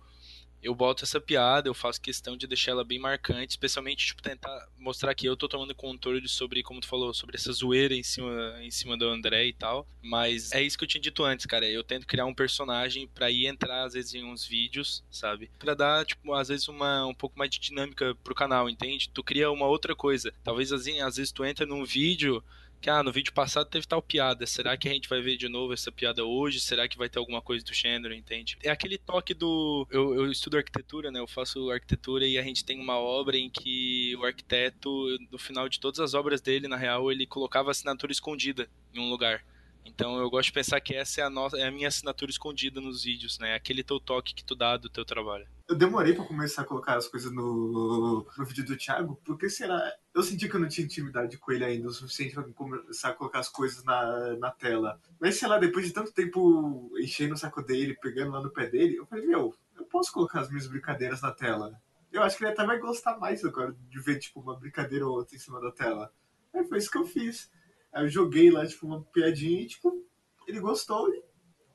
[0.68, 4.68] eu boto essa piada, eu faço questão de deixar ela bem marcante, especialmente tipo tentar
[4.78, 8.58] mostrar que eu tô tomando controle sobre, como tu falou, sobre essa zoeira em cima
[8.62, 11.66] em cima do André e tal, mas é isso que eu tinha dito antes, cara,
[11.66, 15.50] eu tento criar um personagem para ir entrar às vezes em uns vídeos, sabe?
[15.58, 19.10] Para dar tipo às vezes uma um pouco mais de dinâmica pro canal, entende?
[19.10, 20.34] Tu cria uma outra coisa.
[20.44, 22.44] Talvez assim, às vezes tu entra num vídeo
[22.82, 25.50] que ah, no vídeo passado teve tal piada, será que a gente vai ver de
[25.50, 26.60] novo essa piada hoje?
[26.60, 28.58] Será que vai ter alguma coisa do Chandler, entende?
[28.64, 29.88] É aquele toque do.
[29.90, 31.20] Eu, eu estudo arquitetura, né?
[31.20, 35.68] Eu faço arquitetura e a gente tem uma obra em que o arquiteto, no final
[35.68, 39.44] de todas as obras dele, na real, ele colocava assinatura escondida em um lugar.
[39.86, 42.82] Então eu gosto de pensar que essa é a, nossa, é a minha assinatura escondida
[42.82, 43.56] nos vídeos, né?
[43.56, 45.48] Aquele teu toque que tu dá do teu trabalho.
[45.68, 49.94] Eu demorei para começar a colocar as coisas no, no vídeo do Thiago, porque será?
[50.14, 53.14] Eu senti que eu não tinha intimidade com ele ainda o suficiente para começar a
[53.14, 54.98] colocar as coisas na, na tela.
[55.20, 58.70] Mas sei lá, depois de tanto tempo enchendo o saco dele, pegando lá no pé
[58.70, 61.78] dele, eu falei, meu, eu posso colocar as minhas brincadeiras na tela.
[62.14, 65.16] Eu acho que ele até vai gostar mais agora de ver, tipo, uma brincadeira ou
[65.18, 66.14] outra em cima da tela.
[66.54, 67.52] Aí foi isso que eu fiz.
[67.92, 70.02] Aí eu joguei lá, tipo, uma piadinha e, tipo,
[70.48, 71.10] ele gostou.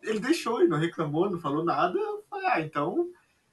[0.03, 1.99] Ele deixou, ele não reclamou, não falou nada.
[1.99, 3.13] Eu falei, ah, então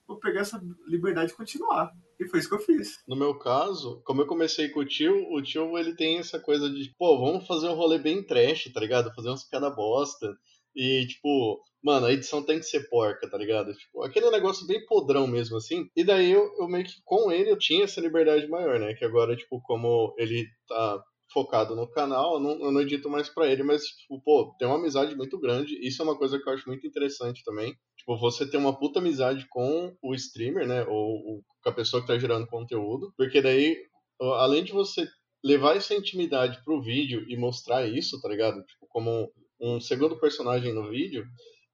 [0.10, 1.92] vou pegar essa liberdade e continuar.
[2.20, 2.98] E foi isso que eu fiz.
[3.08, 6.68] No meu caso, como eu comecei com o tio, o tio ele tem essa coisa
[6.68, 9.14] de, pô, vamos fazer um rolê bem trash, tá ligado?
[9.14, 10.36] Fazer umas piadas bosta.
[10.76, 13.72] E, tipo, mano, a edição tem que ser porca, tá ligado?
[13.74, 15.88] Tipo, aquele negócio bem podrão mesmo, assim.
[15.96, 18.96] E daí eu, eu meio que, com ele, eu tinha essa liberdade maior, né?
[18.96, 23.30] Que agora, tipo, como ele tá focado no canal, eu não, eu não edito mais
[23.30, 25.78] para ele, mas, tipo, pô, tem uma amizade muito grande.
[25.86, 27.76] Isso é uma coisa que eu acho muito interessante também.
[27.98, 30.84] Tipo, você ter uma puta amizade com o streamer, né?
[30.86, 33.14] Ou, ou com a pessoa que tá gerando conteúdo.
[33.16, 33.78] Porque daí,
[34.20, 35.08] além de você
[35.44, 38.64] levar essa intimidade pro vídeo e mostrar isso, tá ligado?
[38.64, 41.26] Tipo, como um segundo personagem no vídeo,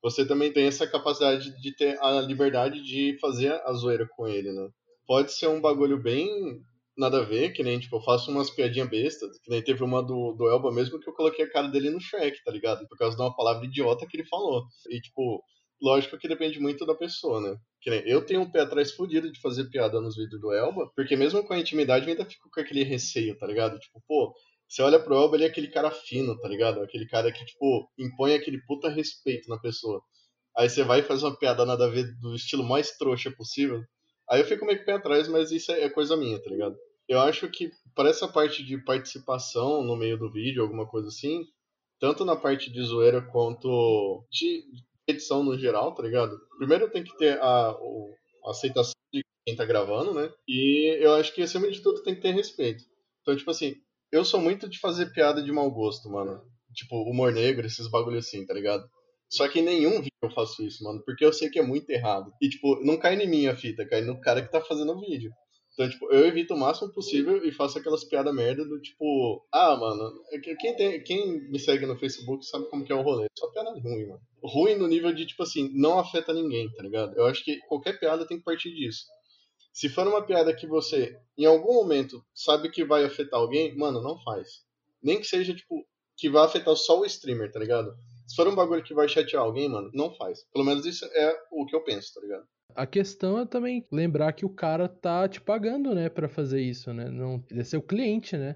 [0.02, 4.52] você também tem essa capacidade de ter a liberdade de fazer a zoeira com ele,
[4.52, 4.70] né?
[5.08, 6.30] Pode ser um bagulho bem
[6.98, 10.02] nada a ver, que nem, tipo, eu faço umas piadinhas bestas, que nem teve uma
[10.04, 12.88] do, do Elba mesmo que eu coloquei a cara dele no Shrek, tá ligado?
[12.88, 14.64] Por causa de uma palavra idiota que ele falou.
[14.90, 15.44] E, tipo,
[15.82, 17.58] lógico que depende muito da pessoa, né?
[17.82, 20.90] Que nem, eu tenho um pé atrás fudido de fazer piada nos vídeos do Elba,
[20.96, 23.78] porque mesmo com a intimidade eu ainda fico com aquele receio, tá ligado?
[23.80, 24.34] Tipo, pô,
[24.68, 26.82] Você olha pro Elba, ele é aquele cara fino, tá ligado?
[26.82, 30.02] Aquele cara que, tipo, impõe aquele puta respeito na pessoa.
[30.58, 33.82] Aí você vai e faz uma piada nada a ver do estilo mais trouxa possível.
[34.30, 36.76] Aí eu fico meio que pé atrás, mas isso é coisa minha, tá ligado?
[37.08, 41.46] Eu acho que para essa parte de participação no meio do vídeo, alguma coisa assim,
[42.00, 44.64] tanto na parte de zoeira quanto de
[45.08, 46.36] edição no geral, tá ligado?
[46.58, 50.32] Primeiro tem que ter a, a aceitação de quem tá gravando, né?
[50.48, 52.84] E eu acho que acima de tudo tem que ter respeito.
[53.22, 53.76] Então, tipo assim,
[54.12, 56.42] eu sou muito de fazer piada de mau gosto, mano.
[56.74, 58.84] Tipo, humor negro, esses bagulho assim, tá ligado?
[59.30, 61.90] Só que em nenhum vídeo eu faço isso, mano, porque eu sei que é muito
[61.90, 62.32] errado.
[62.42, 65.00] E, tipo, não cai em mim a fita, cai no cara que tá fazendo o
[65.00, 65.32] vídeo.
[65.76, 69.76] Então, tipo, eu evito o máximo possível e faço aquelas piadas merda do tipo, ah,
[69.76, 73.28] mano, é quem, tem, quem me segue no Facebook sabe como que é o rolê.
[73.38, 74.22] Só piada ruim, mano.
[74.42, 77.14] Ruim no nível de, tipo assim, não afeta ninguém, tá ligado?
[77.18, 79.04] Eu acho que qualquer piada tem que partir disso.
[79.74, 84.02] Se for uma piada que você, em algum momento, sabe que vai afetar alguém, mano,
[84.02, 84.64] não faz.
[85.04, 85.86] Nem que seja, tipo,
[86.16, 87.94] que vai afetar só o streamer, tá ligado?
[88.28, 90.44] Se for um bagulho que vai chatear alguém, mano, não faz.
[90.52, 92.46] Pelo menos isso é o que eu penso, tá ligado?
[92.76, 96.94] A questão é também lembrar que o cara tá te pagando, né, para fazer isso,
[96.94, 97.10] né?
[97.10, 98.56] Não, ele é seu cliente, né?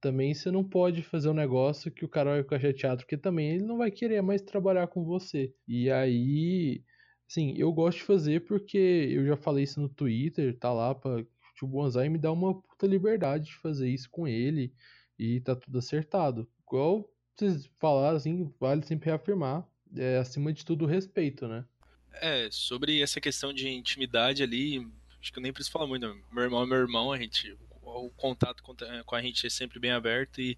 [0.00, 3.52] Também você não pode fazer um negócio que o cara vai ficar chateado, porque também
[3.52, 5.54] ele não vai querer mais trabalhar com você.
[5.66, 6.82] E aí,
[7.26, 11.24] sim, eu gosto de fazer porque eu já falei isso no Twitter, tá lá pra
[11.62, 14.74] o Bonsai me dá uma puta liberdade de fazer isso com ele
[15.18, 16.48] e tá tudo acertado.
[16.66, 19.66] Igual vocês falaram, assim, vale sempre reafirmar,
[19.96, 21.64] é acima de tudo o respeito, né?
[22.20, 24.86] É, sobre essa questão de intimidade ali,
[25.20, 26.06] acho que eu nem preciso falar muito.
[26.06, 26.14] Né?
[26.32, 29.90] Meu irmão é meu irmão, a gente, o contato com a gente é sempre bem
[29.90, 30.56] aberto e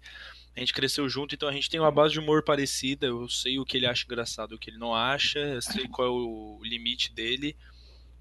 [0.55, 3.07] a gente cresceu junto, então a gente tem uma base de humor parecida.
[3.07, 6.07] Eu sei o que ele acha engraçado, o que ele não acha, eu sei qual
[6.07, 7.55] é o limite dele.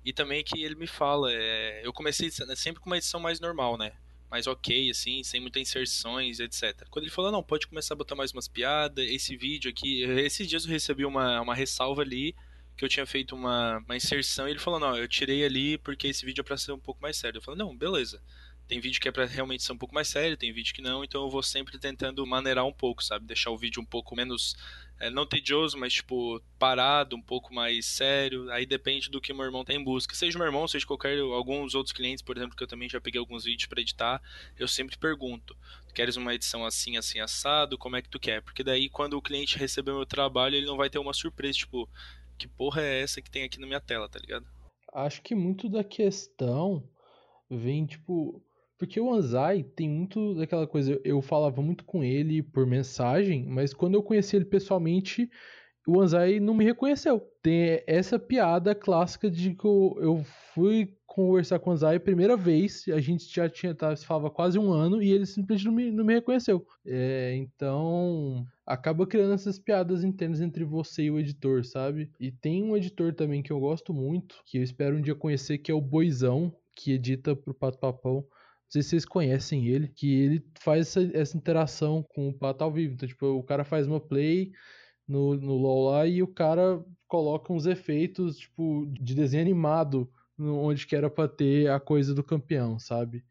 [0.04, 3.76] E também que ele me fala, é, eu comecei sempre com uma edição mais normal,
[3.76, 3.92] né?
[4.30, 6.86] Mais ok, assim, sem muitas inserções, etc.
[6.90, 10.48] Quando ele falou, não, pode começar a botar mais umas piadas, esse vídeo aqui, esses
[10.48, 12.34] dias eu recebi uma, uma ressalva ali,
[12.76, 16.08] que eu tinha feito uma, uma inserção, e ele falou, não, eu tirei ali porque
[16.08, 17.38] esse vídeo é pra ser um pouco mais sério.
[17.38, 18.20] Eu falei, não, beleza.
[18.68, 21.04] Tem vídeo que é para realmente ser um pouco mais sério, tem vídeo que não,
[21.04, 23.24] então eu vou sempre tentando maneirar um pouco, sabe?
[23.24, 24.56] Deixar o vídeo um pouco menos
[24.98, 28.50] é, não tedioso, mas tipo parado, um pouco mais sério.
[28.50, 30.14] Aí depende do que meu irmão tem em busca.
[30.14, 33.20] Seja meu irmão, seja qualquer alguns outros clientes, por exemplo, que eu também já peguei
[33.20, 34.20] alguns vídeos para editar,
[34.58, 35.56] eu sempre pergunto:
[35.94, 37.78] "Queres uma edição assim, assim assado?
[37.78, 40.76] Como é que tu quer?" Porque daí quando o cliente receber meu trabalho, ele não
[40.76, 41.88] vai ter uma surpresa, tipo,
[42.38, 44.46] que porra é essa que tem aqui na minha tela, tá ligado?
[44.92, 46.82] Acho que muito da questão
[47.50, 48.42] vem tipo
[48.78, 51.00] porque o Anzai tem muito daquela coisa.
[51.04, 55.30] Eu falava muito com ele por mensagem, mas quando eu conheci ele pessoalmente,
[55.86, 57.20] o Anzai não me reconheceu.
[57.42, 62.36] Tem essa piada clássica de que eu, eu fui conversar com o Anzai a primeira
[62.36, 65.72] vez, a gente já tinha tá, se falava quase um ano e ele simplesmente não
[65.72, 66.66] me, não me reconheceu.
[66.84, 72.10] É, então acaba criando essas piadas internas entre você e o editor, sabe?
[72.20, 75.56] E tem um editor também que eu gosto muito, que eu espero um dia conhecer,
[75.56, 78.26] que é o Boizão, que edita pro Pato Papão.
[78.66, 82.64] Não sei se vocês conhecem ele, que ele faz essa, essa interação com o pato
[82.64, 82.94] ao vivo.
[82.94, 84.52] Então, tipo, o cara faz uma play
[85.06, 90.86] no, no LoL lá e o cara coloca uns efeitos, tipo, de desenho animado onde
[90.86, 93.24] que era pra ter a coisa do campeão, sabe?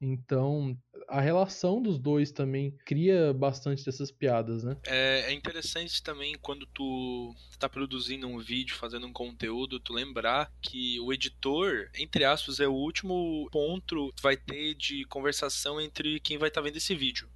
[0.00, 4.76] Então, a relação dos dois também cria bastante dessas piadas, né?
[4.86, 10.50] É, é interessante também quando tu está produzindo um vídeo, fazendo um conteúdo, tu lembrar
[10.62, 16.18] que o editor, entre aspas, é o último ponto que vai ter de conversação entre
[16.20, 17.28] quem vai estar tá vendo esse vídeo.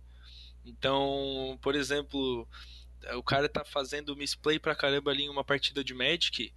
[0.64, 2.48] Então, por exemplo,
[3.14, 6.50] o cara tá fazendo misplay pra caramba ali em uma partida de Magic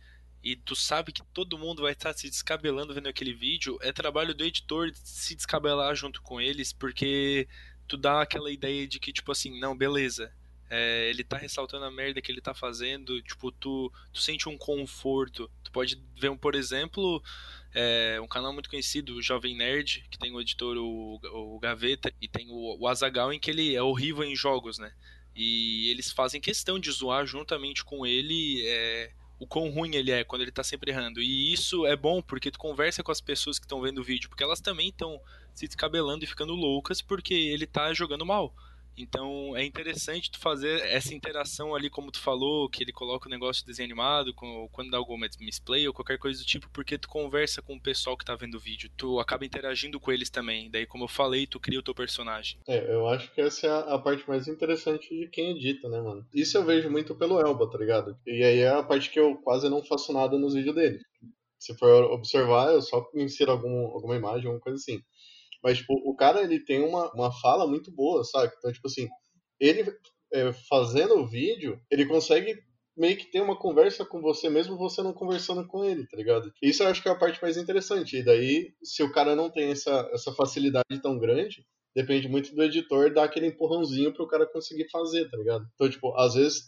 [0.44, 4.34] e tu sabe que todo mundo vai estar se descabelando vendo aquele vídeo, é trabalho
[4.34, 7.48] do editor se descabelar junto com eles, porque
[7.88, 10.32] tu dá aquela ideia de que, tipo assim, não, beleza,
[10.70, 14.58] é, ele tá ressaltando a merda que ele tá fazendo, tipo, tu, tu sente um
[14.58, 15.50] conforto.
[15.64, 17.24] Tu pode ver, um, por exemplo,
[17.74, 22.14] é, um canal muito conhecido, o Jovem Nerd, que tem o editor, o, o Gaveta,
[22.22, 24.94] e tem o, o Azagal, em que ele é horrível em jogos, né?
[25.36, 30.24] E eles fazem questão de zoar juntamente com ele é, o quão ruim ele é
[30.24, 31.22] quando ele tá sempre errando.
[31.22, 34.30] E isso é bom porque tu conversa com as pessoas que estão vendo o vídeo,
[34.30, 35.20] porque elas também estão
[35.54, 38.54] se descabelando e ficando loucas porque ele tá jogando mal.
[38.98, 43.32] Então é interessante tu fazer essa interação ali, como tu falou, que ele coloca o
[43.32, 47.08] negócio de desenho animado, quando dá alguma misplay ou qualquer coisa do tipo, porque tu
[47.08, 50.70] conversa com o pessoal que tá vendo o vídeo, tu acaba interagindo com eles também.
[50.72, 52.60] Daí, como eu falei, tu cria o teu personagem.
[52.68, 56.26] É, eu acho que essa é a parte mais interessante de quem edita, né, mano?
[56.34, 58.18] Isso eu vejo muito pelo Elba, tá ligado?
[58.26, 61.00] E aí é a parte que eu quase não faço nada nos vídeos dele.
[61.60, 65.02] Se for observar, eu só insiro algum, alguma imagem, alguma coisa assim.
[65.68, 68.54] Mas, tipo, o cara, ele tem uma, uma fala muito boa, sabe?
[68.58, 69.06] Então, tipo assim,
[69.60, 69.94] ele
[70.32, 72.58] é, fazendo o vídeo, ele consegue
[72.96, 76.54] meio que ter uma conversa com você, mesmo você não conversando com ele, tá ligado?
[76.62, 78.16] Isso eu acho que é a parte mais interessante.
[78.16, 82.64] E daí, se o cara não tem essa, essa facilidade tão grande, depende muito do
[82.64, 85.68] editor dar aquele empurrãozinho pro cara conseguir fazer, tá ligado?
[85.76, 86.62] Então, tipo, às vezes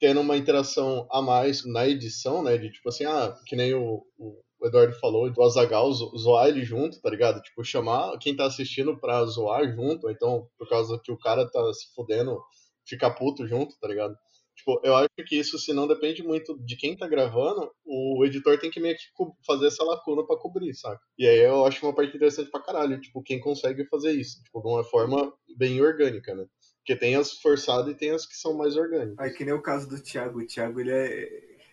[0.00, 2.56] tendo uma interação a mais na edição, né?
[2.56, 7.00] De tipo assim, ah, que nem o, o Eduardo falou, do Azagal zoar ele junto,
[7.00, 7.42] tá ligado?
[7.42, 11.48] Tipo, chamar quem tá assistindo pra zoar junto, ou então por causa que o cara
[11.50, 12.40] tá se fudendo,
[12.86, 14.16] ficar puto junto, tá ligado?
[14.56, 18.58] Tipo, eu acho que isso, se não depende muito de quem tá gravando, o editor
[18.58, 19.02] tem que meio que
[19.46, 21.00] fazer essa lacuna para cobrir, saca?
[21.18, 24.62] E aí eu acho uma parte interessante pra caralho, tipo, quem consegue fazer isso, tipo,
[24.62, 26.46] de uma forma bem orgânica, né?
[26.78, 29.18] Porque tem as forçadas e tem as que são mais orgânicas.
[29.18, 30.40] Aí que nem o caso do Thiago.
[30.40, 31.28] O Thiago, ele é,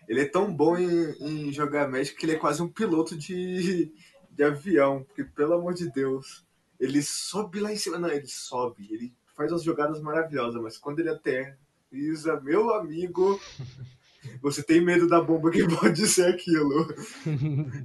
[0.08, 3.92] ele é tão bom em, em jogar Magic que ele é quase um piloto de,
[4.30, 5.04] de avião.
[5.04, 6.44] Porque, pelo amor de Deus,
[6.78, 7.98] ele sobe lá em cima.
[7.98, 8.88] Não, ele sobe.
[8.90, 13.40] Ele faz umas jogadas maravilhosas, mas quando ele aterriza, meu amigo,
[14.40, 16.88] você tem medo da bomba que pode ser aquilo.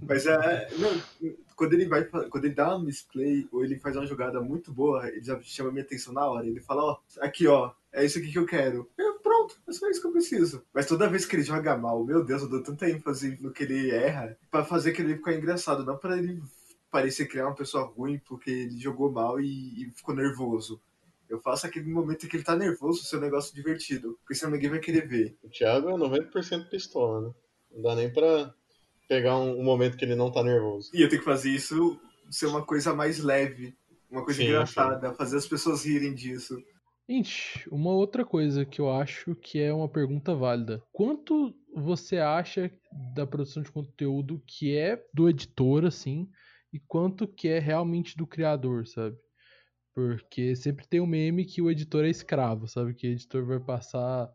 [0.08, 0.70] Mas é.
[0.78, 4.72] Não, quando ele vai quando ele dá um misplay ou ele faz uma jogada muito
[4.72, 6.48] boa, ele já chama minha atenção na hora.
[6.48, 8.90] Ele fala, ó, aqui ó, é isso aqui que eu quero.
[9.22, 10.64] Pronto, é só isso que eu preciso.
[10.74, 13.64] Mas toda vez que ele joga mal, meu Deus, eu dou tanta ênfase no que
[13.64, 16.42] ele erra para fazer que ele ficar engraçado, não para ele
[16.92, 20.82] parecer criar uma pessoa ruim porque ele jogou mal e, e ficou nervoso.
[21.30, 24.18] Eu faço aquele momento em que ele tá nervoso, seu negócio divertido.
[24.22, 25.38] Porque senão ninguém vai querer ver.
[25.44, 27.34] O Thiago é 90% pistola, né?
[27.72, 28.54] Não dá nem pra
[29.08, 30.90] pegar um, um, momento que ele não tá nervoso.
[30.94, 33.76] E eu tenho que fazer isso ser uma coisa mais leve,
[34.10, 35.16] uma coisa sim, engraçada, sim.
[35.16, 36.62] fazer as pessoas rirem disso.
[37.08, 40.84] Gente, uma outra coisa que eu acho que é uma pergunta válida.
[40.92, 42.72] Quanto você acha
[43.16, 46.30] da produção de conteúdo que é do editor, assim,
[46.72, 49.18] e quanto que é realmente do criador, sabe?
[49.94, 52.94] Porque sempre tem um meme que o editor é escravo, sabe?
[52.94, 54.30] Que o editor vai passar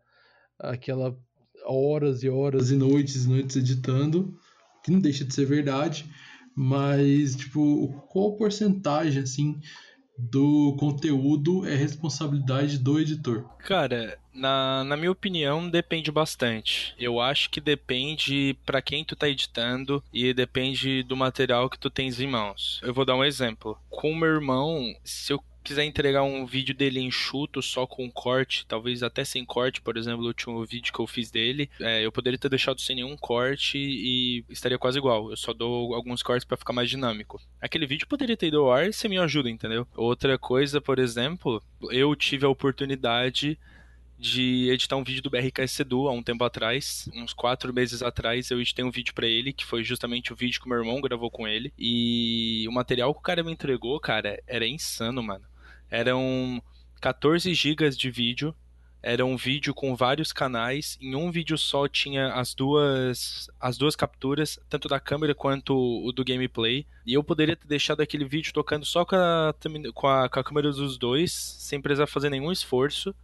[0.59, 1.17] aquela
[1.65, 4.39] horas e horas e noites e noites editando
[4.85, 6.09] que não deixa de ser verdade,
[6.55, 9.59] mas tipo, qual porcentagem assim
[10.17, 13.45] do conteúdo é responsabilidade do editor?
[13.59, 16.95] Cara, na, na minha opinião, depende bastante.
[16.99, 21.91] Eu acho que depende para quem tu tá editando e depende do material que tu
[21.91, 22.81] tens em mãos.
[22.83, 23.79] Eu vou dar um exemplo.
[23.91, 29.03] Com meu irmão, se eu quiser entregar um vídeo dele enxuto, só com corte, talvez
[29.03, 32.39] até sem corte, por exemplo, o último vídeo que eu fiz dele, é, eu poderia
[32.39, 35.31] ter deixado sem nenhum corte e estaria quase igual.
[35.31, 37.41] Eu só dou alguns cortes para ficar mais dinâmico.
[37.61, 39.89] Aquele vídeo poderia ter ido ao ar se me ajuda, entendeu?
[39.97, 43.59] Outra coisa, por exemplo, eu tive a oportunidade
[44.19, 48.51] de editar um vídeo do BRK Sedu há um tempo atrás, uns quatro meses atrás,
[48.51, 51.01] eu editei um vídeo para ele, que foi justamente o vídeo que o meu irmão
[51.01, 51.73] gravou com ele.
[51.79, 55.45] E o material que o cara me entregou, cara, era insano, mano.
[55.95, 56.61] Eram
[57.01, 58.53] 14 gigas de vídeo.
[59.01, 60.99] Era um vídeo com vários canais.
[61.01, 66.11] Em um vídeo só tinha as duas as duas capturas, tanto da câmera quanto o
[66.11, 66.85] do gameplay.
[67.07, 69.55] E eu poderia ter deixado aquele vídeo tocando só com a,
[69.95, 73.15] com a, com a câmera dos dois, sem precisar fazer nenhum esforço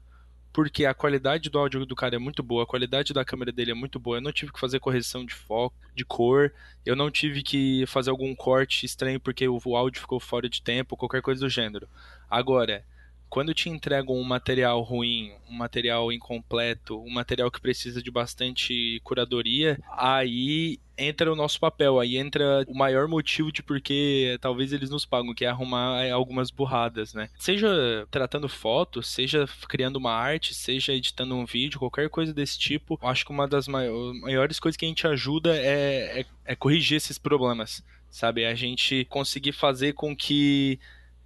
[0.52, 3.70] porque a qualidade do áudio do cara é muito boa, a qualidade da câmera dele
[3.70, 4.16] é muito boa.
[4.16, 6.52] Eu não tive que fazer correção de foco, de cor,
[6.84, 10.96] eu não tive que fazer algum corte estranho porque o áudio ficou fora de tempo,
[10.96, 11.88] qualquer coisa do gênero.
[12.28, 12.84] Agora,
[13.30, 19.00] quando te entregam um material ruim, um material incompleto, um material que precisa de bastante
[19.04, 24.90] curadoria, aí entra o nosso papel, aí entra o maior motivo de porque talvez eles
[24.90, 27.30] nos pagam, que é arrumar algumas burradas, né?
[27.38, 32.98] Seja tratando fotos, seja criando uma arte, seja editando um vídeo, qualquer coisa desse tipo,
[33.00, 37.16] acho que uma das maiores coisas que a gente ajuda é, é, é corrigir esses
[37.16, 38.44] problemas, sabe?
[38.44, 40.80] A gente conseguir fazer com que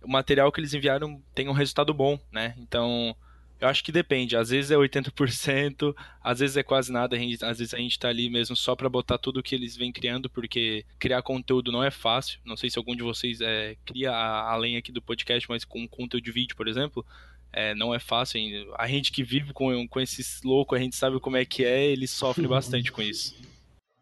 [0.05, 2.55] o material que eles enviaram tem um resultado bom, né?
[2.59, 3.17] Então,
[3.61, 4.37] eu acho que depende.
[4.37, 7.17] Às vezes é 80%, às vezes é quase nada.
[7.17, 9.93] Gente, às vezes a gente tá ali mesmo só para botar tudo que eles vêm
[9.93, 12.41] criando, porque criar conteúdo não é fácil.
[12.45, 16.25] Não sei se algum de vocês é, cria além aqui do podcast, mas com conteúdo
[16.25, 17.05] de vídeo, por exemplo,
[17.53, 18.41] é, não é fácil.
[18.77, 21.87] A gente que vive com, com esses loucos, a gente sabe como é que é,
[21.87, 23.35] eles sofrem bastante com isso.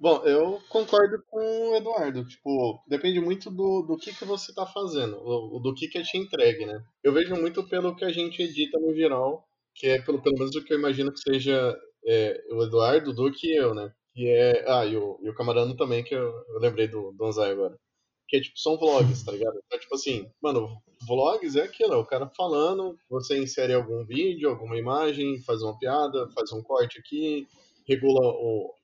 [0.03, 2.27] Bom, eu concordo com o Eduardo.
[2.27, 6.03] Tipo, depende muito do, do que, que você tá fazendo, do, do que, que é
[6.03, 6.85] te entregue, né?
[7.05, 10.57] Eu vejo muito pelo que a gente edita no geral, que é pelo, pelo menos
[10.57, 13.93] o que eu imagino que seja é, o Eduardo, o Duque e eu, né?
[14.13, 14.65] Que é.
[14.67, 17.79] Ah, e o, e o Camarano também, que eu, eu lembrei do Donzai agora.
[18.27, 19.57] Que é tipo, são vlogs, tá ligado?
[19.65, 20.69] Então, tipo assim, mano,
[21.07, 25.79] vlogs é aquilo, é o cara falando, você insere algum vídeo, alguma imagem, faz uma
[25.79, 27.47] piada, faz um corte aqui,
[27.87, 28.75] regula o,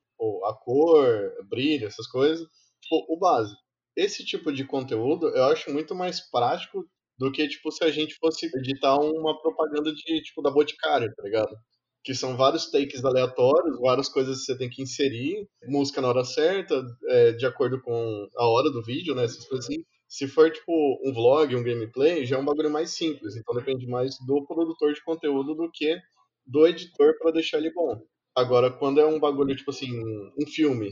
[0.45, 2.47] a cor, brilho, essas coisas.
[2.83, 3.61] Tipo, o básico.
[3.97, 6.85] Esse tipo de conteúdo eu acho muito mais prático
[7.19, 11.23] do que, tipo, se a gente fosse editar uma propaganda de, tipo, da Boticário, tá
[11.25, 11.57] ligado?
[12.05, 16.25] Que são vários takes aleatórios, várias coisas que você tem que inserir, música na hora
[16.25, 19.25] certa, é, de acordo com a hora do vídeo, né?
[19.25, 19.83] Essas coisas assim.
[20.09, 20.73] Se for, tipo,
[21.05, 23.37] um vlog, um gameplay, já é um bagulho mais simples.
[23.37, 25.99] Então depende mais do produtor de conteúdo do que
[26.47, 28.01] do editor para deixar ele bom.
[28.39, 29.91] Agora, quando é um bagulho, tipo assim,
[30.39, 30.91] um filme,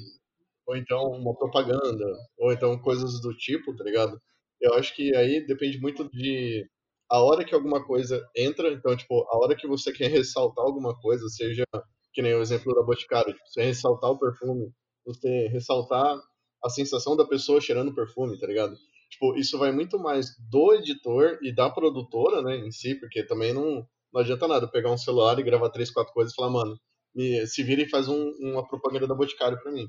[0.67, 2.05] ou então uma propaganda,
[2.37, 4.21] ou então coisas do tipo, tá ligado?
[4.61, 6.69] Eu acho que aí depende muito de
[7.09, 10.99] a hora que alguma coisa entra, então, tipo, a hora que você quer ressaltar alguma
[11.01, 11.65] coisa, seja
[12.13, 14.73] que nem o exemplo da Boticário, tipo, você ressaltar o perfume,
[15.07, 16.19] você ressaltar
[16.65, 18.75] a sensação da pessoa cheirando perfume, tá ligado?
[19.11, 23.53] Tipo, isso vai muito mais do editor e da produtora, né, em si, porque também
[23.53, 26.77] não, não adianta nada pegar um celular e gravar três, quatro coisas e falar, mano,
[27.17, 29.89] me, se vira e faz um, uma propaganda da Boticário pra mim.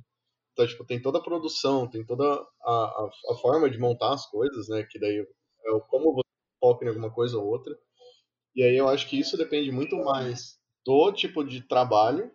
[0.54, 4.26] Então, tipo, tem toda a produção, tem toda a, a, a, forma de montar as
[4.26, 4.84] coisas, né?
[4.90, 7.78] Que daí é como você foca em alguma coisa ou outra.
[8.56, 12.32] E aí eu acho que isso depende muito mais do tipo de trabalho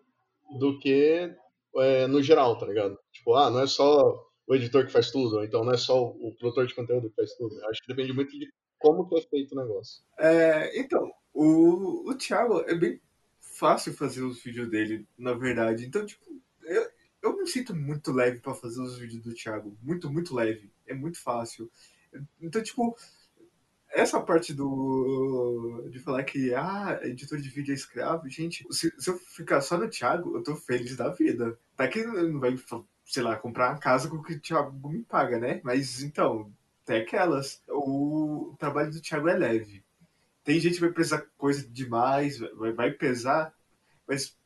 [0.58, 1.34] do que
[1.78, 2.96] é, no geral, tá ligado?
[3.10, 6.00] Tipo, ah, não é só o editor que faz tudo, ou então não é só
[6.04, 7.58] o produtor de conteúdo que faz tudo.
[7.58, 8.46] Eu acho que depende muito de
[8.78, 10.04] como que é feito o negócio.
[10.18, 13.00] É, então, o, o Thiago é bem
[13.62, 15.86] fácil fazer os vídeos dele, na verdade.
[15.86, 16.24] Então, tipo,
[16.64, 16.90] eu,
[17.22, 19.78] eu me sinto muito leve para fazer os vídeos do Thiago.
[19.80, 20.72] Muito, muito leve.
[20.84, 21.70] É muito fácil.
[22.40, 22.96] Então, tipo,
[23.88, 29.10] essa parte do de falar que ah, editor de vídeo é escravo, gente, se, se
[29.10, 31.56] eu ficar só no Thiago, eu tô feliz da vida.
[31.76, 32.58] Tá que não vai,
[33.06, 35.60] sei lá, comprar uma casa com o que o Thiago me paga, né?
[35.62, 36.52] Mas então,
[36.84, 37.62] tem aquelas.
[37.68, 39.84] O trabalho do Thiago é leve.
[40.44, 43.54] Tem gente que vai pesar coisa demais, vai, vai pesar,
[44.06, 44.36] mas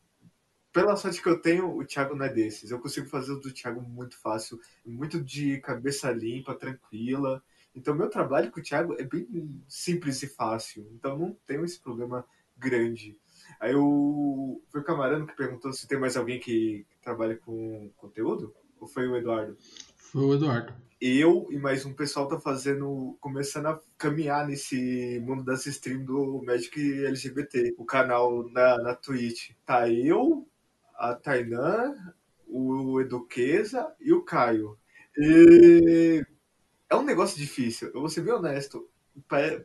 [0.73, 2.71] pela sorte que eu tenho, o Thiago não é desses.
[2.71, 7.43] Eu consigo fazer o do Thiago muito fácil, muito de cabeça limpa, tranquila.
[7.75, 9.27] Então, meu trabalho com o Thiago é bem
[9.67, 10.87] simples e fácil.
[10.93, 12.27] Então, não tenho esse problema
[12.59, 13.19] grande.
[13.59, 14.61] Aí o...
[14.69, 18.55] foi o Camarano que perguntou se tem mais alguém que, que trabalha com conteúdo?
[18.79, 19.57] Ou foi o Eduardo?
[20.13, 20.73] Foi o Eduardo.
[21.01, 26.43] Eu e mais um pessoal tá fazendo, começando a caminhar nesse mundo das streams do
[26.45, 29.51] Magic LGBT, o canal na, na Twitch.
[29.65, 30.47] Tá eu,
[30.95, 31.93] a Tainã,
[32.47, 34.79] o Eduqueza e o Caio.
[35.19, 36.25] E
[36.89, 38.89] é um negócio difícil, eu vou ser bem honesto.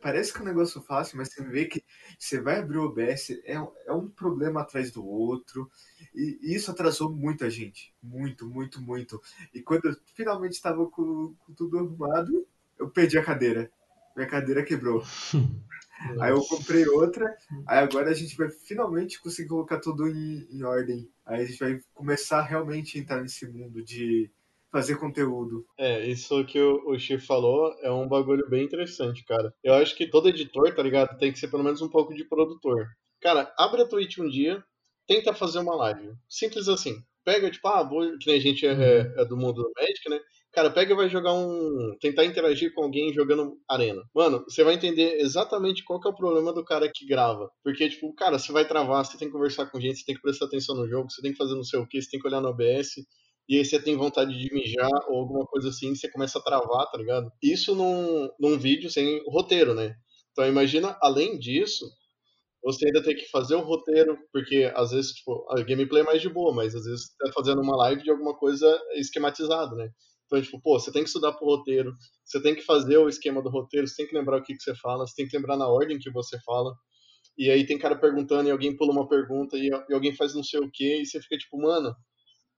[0.00, 1.84] Parece que é um negócio fácil, mas você vê que
[2.18, 3.54] você vai abrir o OBS, é,
[3.86, 5.70] é um problema atrás do outro,
[6.14, 7.94] e, e isso atrasou muita gente.
[8.02, 9.20] Muito, muito, muito.
[9.52, 12.46] E quando eu finalmente estava com, com tudo arrumado,
[12.78, 13.70] eu perdi a cadeira.
[14.16, 15.02] Minha cadeira quebrou.
[16.20, 20.64] Aí eu comprei outra, aí agora a gente vai finalmente conseguir colocar tudo em, em
[20.64, 21.08] ordem.
[21.24, 24.28] Aí a gente vai começar realmente a entrar nesse mundo de
[24.72, 25.66] fazer conteúdo.
[25.78, 29.54] É, isso que o, o Chief falou é um bagulho bem interessante, cara.
[29.62, 32.24] Eu acho que todo editor, tá ligado, tem que ser pelo menos um pouco de
[32.24, 32.86] produtor.
[33.20, 34.64] Cara, abre a Twitch um dia,
[35.06, 36.14] tenta fazer uma live.
[36.28, 36.96] Simples assim.
[37.24, 40.08] Pega, tipo, ah, vou, que nem a gente é, é, é do mundo do Magic,
[40.08, 40.18] né?
[40.52, 41.96] Cara, pega e vai jogar um.
[42.00, 44.02] tentar interagir com alguém jogando arena.
[44.14, 47.48] Mano, você vai entender exatamente qual que é o problema do cara que grava.
[47.62, 50.20] Porque, tipo, cara, você vai travar, você tem que conversar com gente, você tem que
[50.20, 52.26] prestar atenção no jogo, você tem que fazer não sei o que, você tem que
[52.26, 52.96] olhar no OBS.
[53.48, 56.90] E aí você tem vontade de mijar ou alguma coisa assim, você começa a travar,
[56.90, 57.30] tá ligado?
[57.42, 59.94] Isso num, num vídeo sem roteiro, né?
[60.32, 61.86] Então imagina, além disso,
[62.62, 66.22] você ainda tem que fazer o roteiro, porque às vezes, tipo, a gameplay é mais
[66.22, 69.90] de boa, mas às vezes você tá fazendo uma live de alguma coisa esquematizada, né?
[70.26, 71.92] Então, tipo, pô, você tem que estudar pro roteiro,
[72.24, 74.62] você tem que fazer o esquema do roteiro, você tem que lembrar o que, que
[74.62, 76.72] você fala, você tem que lembrar na ordem que você fala.
[77.36, 80.44] E aí tem cara perguntando e alguém pula uma pergunta e, e alguém faz não
[80.44, 81.94] sei o que, e você fica tipo, mano,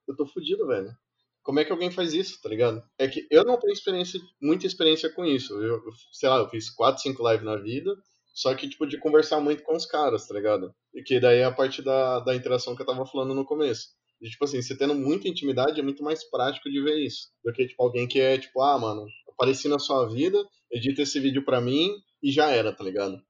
[0.07, 0.95] eu tô fudido, velho.
[1.43, 2.83] Como é que alguém faz isso, tá ligado?
[2.99, 5.53] É que eu não tenho experiência, muita experiência com isso.
[5.63, 5.83] Eu,
[6.13, 7.95] sei lá, eu fiz 4, 5 lives na vida,
[8.33, 10.75] só que, tipo, de conversar muito com os caras, tá ligado?
[10.95, 13.89] E que daí é a parte da, da interação que eu tava falando no começo.
[14.23, 17.29] E, tipo assim, você tendo muita intimidade é muito mais prático de ver isso.
[17.45, 20.43] Do que, tipo, alguém que é, tipo, ah, mano, apareci na sua vida,
[20.73, 21.91] edita esse vídeo pra mim
[22.23, 23.21] e já era, tá ligado?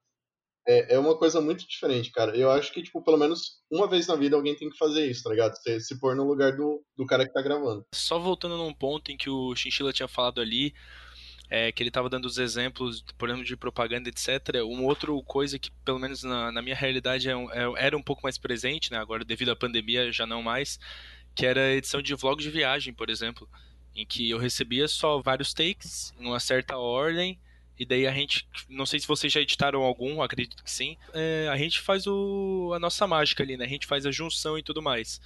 [0.67, 2.35] É, é uma coisa muito diferente, cara.
[2.35, 5.23] Eu acho que, tipo, pelo menos uma vez na vida alguém tem que fazer isso,
[5.23, 5.55] tá ligado?
[5.55, 7.85] Se, se pôr no lugar do, do cara que tá gravando.
[7.93, 10.73] Só voltando num ponto em que o Chinchilla tinha falado ali,
[11.49, 14.63] é, que ele estava dando os exemplos, por exemplo, de propaganda, etc.
[14.65, 18.23] Uma outra coisa que, pelo menos na, na minha realidade, é, é, era um pouco
[18.23, 18.97] mais presente, né?
[18.97, 20.79] agora devido à pandemia já não mais,
[21.35, 23.47] que era a edição de vlog de viagem, por exemplo,
[23.95, 27.39] em que eu recebia só vários takes, em uma certa ordem,
[27.77, 31.47] e daí a gente, não sei se vocês já editaram algum, acredito que sim, é,
[31.51, 33.65] a gente faz o, a nossa mágica ali, né?
[33.65, 35.21] A gente faz a junção e tudo mais.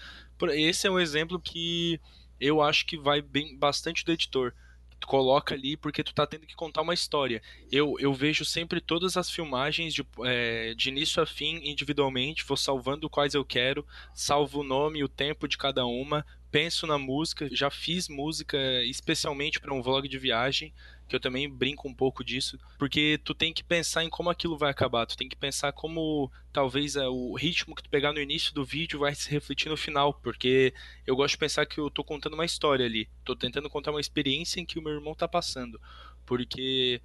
[0.54, 2.00] Esse é um exemplo que
[2.40, 4.54] eu acho que vai bem bastante do editor
[5.00, 7.42] Tu coloca ali porque tu tá tendo que contar uma história.
[7.72, 12.58] Eu, eu vejo sempre todas as filmagens de, é, de início a fim individualmente, vou
[12.58, 16.98] salvando quais eu quero, salvo o nome e o tempo de cada uma, penso na
[16.98, 20.74] música, já fiz música especialmente para um vlog de viagem,
[21.10, 24.58] que eu também brinco um pouco disso, porque tu tem que pensar em como aquilo
[24.58, 28.22] vai acabar, tu tem que pensar como talvez é, o ritmo que tu pegar no
[28.22, 30.74] início do vídeo vai se refletir no final, porque
[31.06, 34.00] eu gosto de pensar que eu tô contando uma história ali, tô tentando contar uma
[34.00, 35.82] experiência em que o meu irmão tá passando,
[36.26, 37.02] porque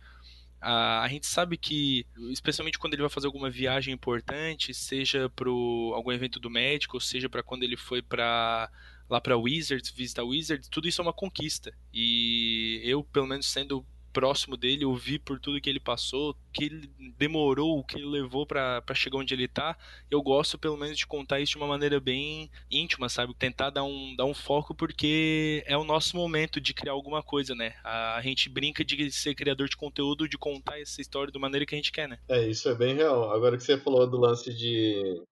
[0.60, 6.10] a, gente sabe que, especialmente quando ele vai fazer alguma viagem importante, seja para algum
[6.10, 8.70] evento do médico, ou seja para quando ele foi para
[9.08, 11.76] lá para Wizards, visitar Wizards, tudo isso é uma conquista.
[11.92, 13.84] E eu, pelo menos sendo
[14.14, 16.86] próximo dele, ouvi por tudo que ele passou, que ele
[17.18, 19.76] demorou, o que ele levou para chegar onde ele tá.
[20.08, 23.34] Eu gosto pelo menos de contar isso de uma maneira bem íntima, sabe?
[23.34, 27.54] Tentar dar um, dar um foco porque é o nosso momento de criar alguma coisa,
[27.54, 27.74] né?
[27.82, 31.66] A, a gente brinca de ser criador de conteúdo, de contar essa história da maneira
[31.66, 32.18] que a gente quer, né?
[32.28, 33.32] É, isso é bem real.
[33.32, 35.22] Agora que você falou do lance de,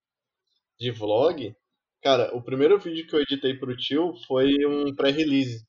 [0.77, 1.55] de vlog,
[2.03, 5.63] cara, o primeiro vídeo que eu editei pro tio foi um pré-release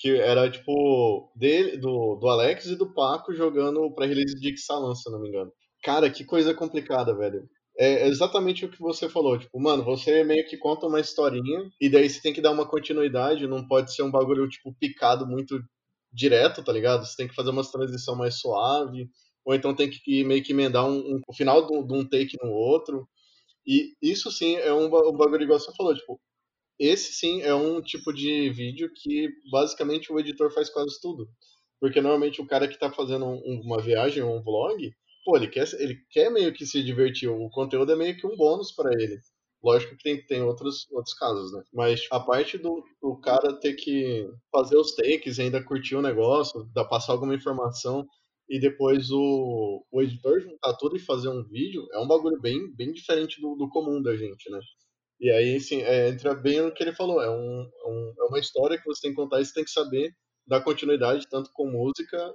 [0.00, 4.94] que era tipo dele, do, do Alex e do Paco jogando o pré-release de Ixalan,
[4.94, 5.52] se não me engano.
[5.82, 7.46] Cara, que coisa complicada, velho.
[7.78, 11.88] É exatamente o que você falou, tipo, mano, você meio que conta uma historinha e
[11.88, 15.60] daí você tem que dar uma continuidade, não pode ser um bagulho tipo picado muito
[16.12, 17.04] direto, tá ligado?
[17.04, 19.08] Você tem que fazer uma transição mais suave,
[19.44, 22.50] ou então tem que meio que emendar um, um, o final de um take no
[22.50, 23.06] outro.
[23.66, 26.20] E isso sim é um, um bagulho igual você falou, tipo,
[26.80, 31.28] esse sim é um tipo de vídeo que basicamente o editor faz quase tudo.
[31.78, 34.90] Porque normalmente o cara que está fazendo um, uma viagem ou um vlog,
[35.24, 37.28] pô, ele quer, ele quer meio que se divertir.
[37.28, 39.20] O conteúdo é meio que um bônus para ele.
[39.62, 41.62] Lógico que tem, tem outros, outros casos, né?
[41.72, 46.64] Mas a parte do, do cara ter que fazer os takes ainda curtir o negócio,
[46.74, 48.06] dar, passar alguma informação
[48.48, 52.74] e depois o, o editor juntar tudo e fazer um vídeo, é um bagulho bem,
[52.74, 54.60] bem diferente do, do comum da gente, né?
[55.20, 57.22] E aí, sim, é, entra bem no que ele falou.
[57.22, 59.70] É, um, um, é uma história que você tem que contar e você tem que
[59.70, 60.14] saber
[60.46, 62.34] dar continuidade tanto com música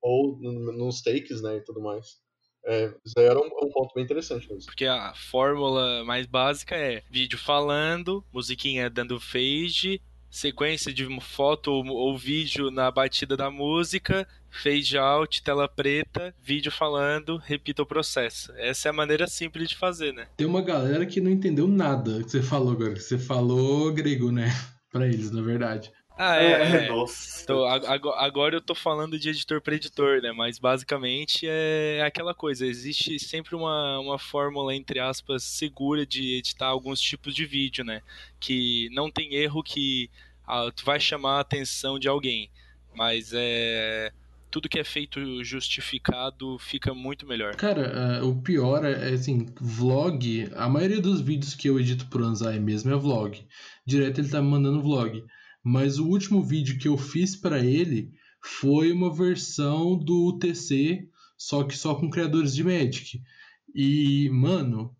[0.00, 2.20] ou nos takes, né, e tudo mais.
[2.64, 4.66] É, era um, um, ponto bem interessante mesmo.
[4.66, 10.00] Porque a fórmula mais básica é vídeo falando, musiquinha dando fade,
[10.32, 16.72] sequência de foto ou, ou vídeo na batida da música, fade out, tela preta, vídeo
[16.72, 18.50] falando, repita o processo.
[18.56, 20.26] Essa é a maneira simples de fazer, né?
[20.36, 22.96] Tem uma galera que não entendeu nada que você falou agora.
[22.96, 24.50] Você falou grego, né?
[24.90, 25.90] Pra eles, na verdade.
[26.16, 26.86] Ah, é.
[26.86, 26.88] é.
[27.46, 30.32] Tô, agora eu tô falando de editor para editor, né?
[30.32, 32.66] Mas basicamente é aquela coisa.
[32.66, 38.02] Existe sempre uma, uma fórmula, entre aspas, segura de editar alguns tipos de vídeo, né?
[38.38, 40.10] Que não tem erro que
[40.46, 42.50] ah, tu vai chamar a atenção de alguém.
[42.94, 44.12] Mas é.
[44.50, 47.56] Tudo que é feito justificado fica muito melhor.
[47.56, 50.50] Cara, uh, o pior é, é, assim, vlog.
[50.54, 53.42] A maioria dos vídeos que eu edito pro Anzai mesmo é vlog.
[53.86, 55.24] Direto ele tá me mandando vlog.
[55.62, 58.10] Mas o último vídeo que eu fiz para ele
[58.42, 63.22] foi uma versão do UTC, só que só com criadores de Magic.
[63.74, 64.94] E, mano,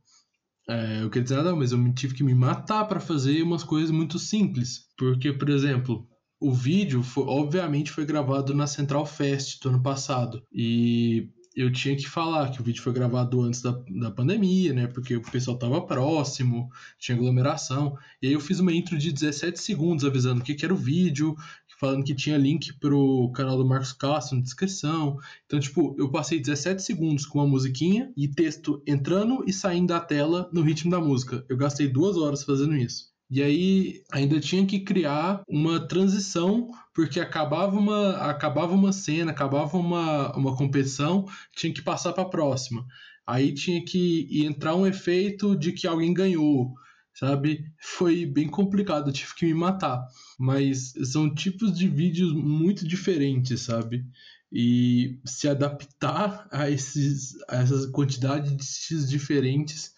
[0.68, 3.90] é, eu queria dizer nada, mas eu tive que me matar para fazer umas coisas
[3.90, 4.86] muito simples.
[4.96, 6.06] Porque, por exemplo,
[6.40, 10.42] o vídeo, foi, obviamente, foi gravado na Central Fest do ano passado.
[10.52, 14.86] E eu tinha que falar que o vídeo foi gravado antes da, da pandemia, né?
[14.86, 17.96] Porque o pessoal tava próximo, tinha aglomeração.
[18.20, 20.76] E aí eu fiz uma intro de 17 segundos avisando o que, que era o
[20.76, 21.36] vídeo,
[21.78, 25.18] falando que tinha link pro canal do Marcos Castro na descrição.
[25.46, 30.00] Então, tipo, eu passei 17 segundos com uma musiquinha e texto entrando e saindo da
[30.00, 31.44] tela no ritmo da música.
[31.48, 33.11] Eu gastei duas horas fazendo isso.
[33.34, 39.78] E aí ainda tinha que criar uma transição, porque acabava uma, acabava uma cena, acabava
[39.78, 41.24] uma, uma competição,
[41.56, 42.86] tinha que passar para a próxima.
[43.26, 46.74] Aí tinha que entrar um efeito de que alguém ganhou,
[47.14, 47.64] sabe?
[47.80, 50.06] Foi bem complicado, eu tive que me matar.
[50.38, 54.04] Mas são tipos de vídeos muito diferentes, sabe?
[54.52, 59.91] E se adaptar a, esses, a essas quantidades de estilos diferentes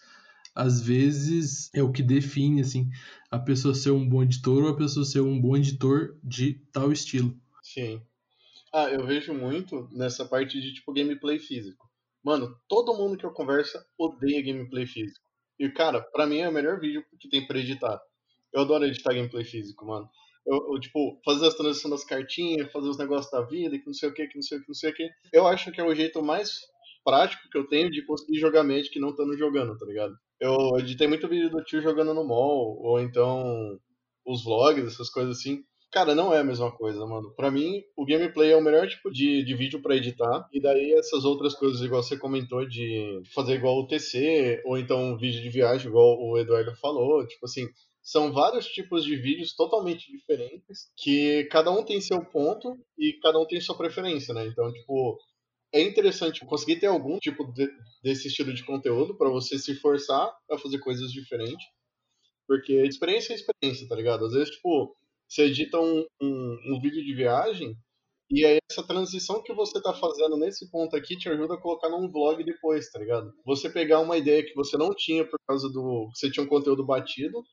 [0.55, 2.89] às vezes é o que define assim
[3.29, 6.91] a pessoa ser um bom editor ou a pessoa ser um bom editor de tal
[6.91, 7.37] estilo.
[7.61, 8.01] Sim.
[8.73, 11.89] Ah, eu vejo muito nessa parte de tipo gameplay físico.
[12.23, 15.25] Mano, todo mundo que eu converso odeia gameplay físico.
[15.59, 18.01] E cara, para mim é o melhor vídeo que tem para editar.
[18.53, 20.09] Eu adoro editar gameplay físico, mano.
[20.45, 23.93] Eu, eu, tipo, fazer as transições das cartinhas, fazer os negócios da vida, que não
[23.93, 25.09] sei o que, que não sei o que, não sei o que.
[25.33, 26.61] Eu acho que é o jeito mais
[27.05, 30.15] prático que eu tenho de conseguir jogar Magic não estando jogando, tá ligado?
[30.39, 33.79] Eu editei muito vídeo do tio jogando no mall, ou então
[34.25, 35.63] os vlogs, essas coisas assim.
[35.91, 37.33] Cara, não é a mesma coisa, mano.
[37.35, 40.45] Pra mim, o gameplay é o melhor tipo de, de vídeo pra editar.
[40.51, 45.13] E daí essas outras coisas, igual você comentou, de fazer igual o TC, ou então
[45.13, 47.25] um vídeo de viagem, igual o Eduardo falou.
[47.25, 47.69] Tipo assim,
[48.01, 53.39] são vários tipos de vídeos totalmente diferentes, que cada um tem seu ponto e cada
[53.39, 54.45] um tem sua preferência, né?
[54.45, 55.17] Então, tipo,
[55.75, 57.69] é interessante conseguir ter algum tipo de,
[58.01, 61.65] desse estilo de conteúdo para você se forçar a fazer coisas diferentes.
[62.47, 64.25] Porque experiência é experiência, tá ligado?
[64.25, 64.95] Às vezes, tipo,
[65.27, 67.75] você edita um, um, um, vídeo de viagem
[68.31, 71.89] e aí essa transição que você tá fazendo nesse ponto aqui te ajuda a colocar
[71.89, 73.33] num vlog depois, tá ligado?
[73.45, 76.09] Você pegar uma ideia que você não tinha por causa do.
[76.13, 77.43] Você tinha um conteúdo batido,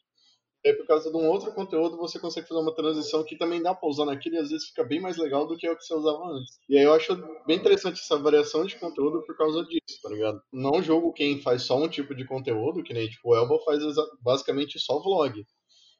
[0.69, 3.75] aí por causa de um outro conteúdo você consegue fazer uma transição que também dá
[3.75, 5.95] pra usar naquilo e às vezes fica bem mais legal do que o que você
[5.95, 6.59] usava antes.
[6.69, 10.41] E aí eu acho bem interessante essa variação de conteúdo por causa disso, tá ligado?
[10.53, 13.83] Não jogo quem faz só um tipo de conteúdo, que nem tipo o Elba faz
[14.21, 15.45] basicamente só vlog.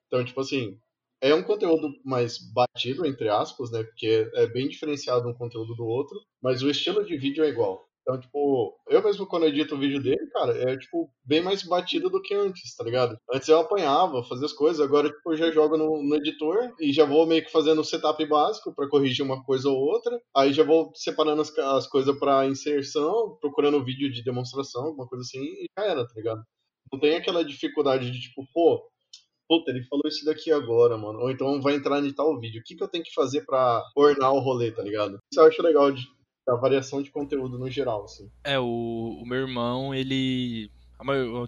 [0.07, 0.79] Então, tipo assim,
[1.21, 3.83] é um conteúdo mais batido, entre aspas, né?
[3.85, 7.89] Porque é bem diferenciado um conteúdo do outro, mas o estilo de vídeo é igual.
[8.03, 12.11] Então, tipo, eu mesmo quando edito o vídeo dele, cara, é, tipo, bem mais batido
[12.11, 13.17] do que antes, tá ligado?
[13.33, 16.93] Antes eu apanhava, fazia as coisas, agora, tipo, eu já jogo no, no editor e
[16.93, 20.21] já vou meio que fazendo o setup básico para corrigir uma coisa ou outra.
[20.37, 25.23] Aí já vou separando as, as coisas para inserção, procurando vídeo de demonstração, alguma coisa
[25.23, 26.43] assim, e já era, tá ligado?
[26.93, 28.83] Não tem aquela dificuldade de, tipo, pô,
[29.49, 31.21] puta, ele falou isso daqui agora, mano.
[31.21, 32.61] Ou então vai entrar em tal vídeo.
[32.61, 35.19] O que, que eu tenho que fazer para ornar o rolê, tá ligado?
[35.31, 36.03] Isso eu acho legal de,
[36.47, 38.31] da variação de conteúdo no geral, assim.
[38.45, 40.71] É, o, o meu irmão, ele.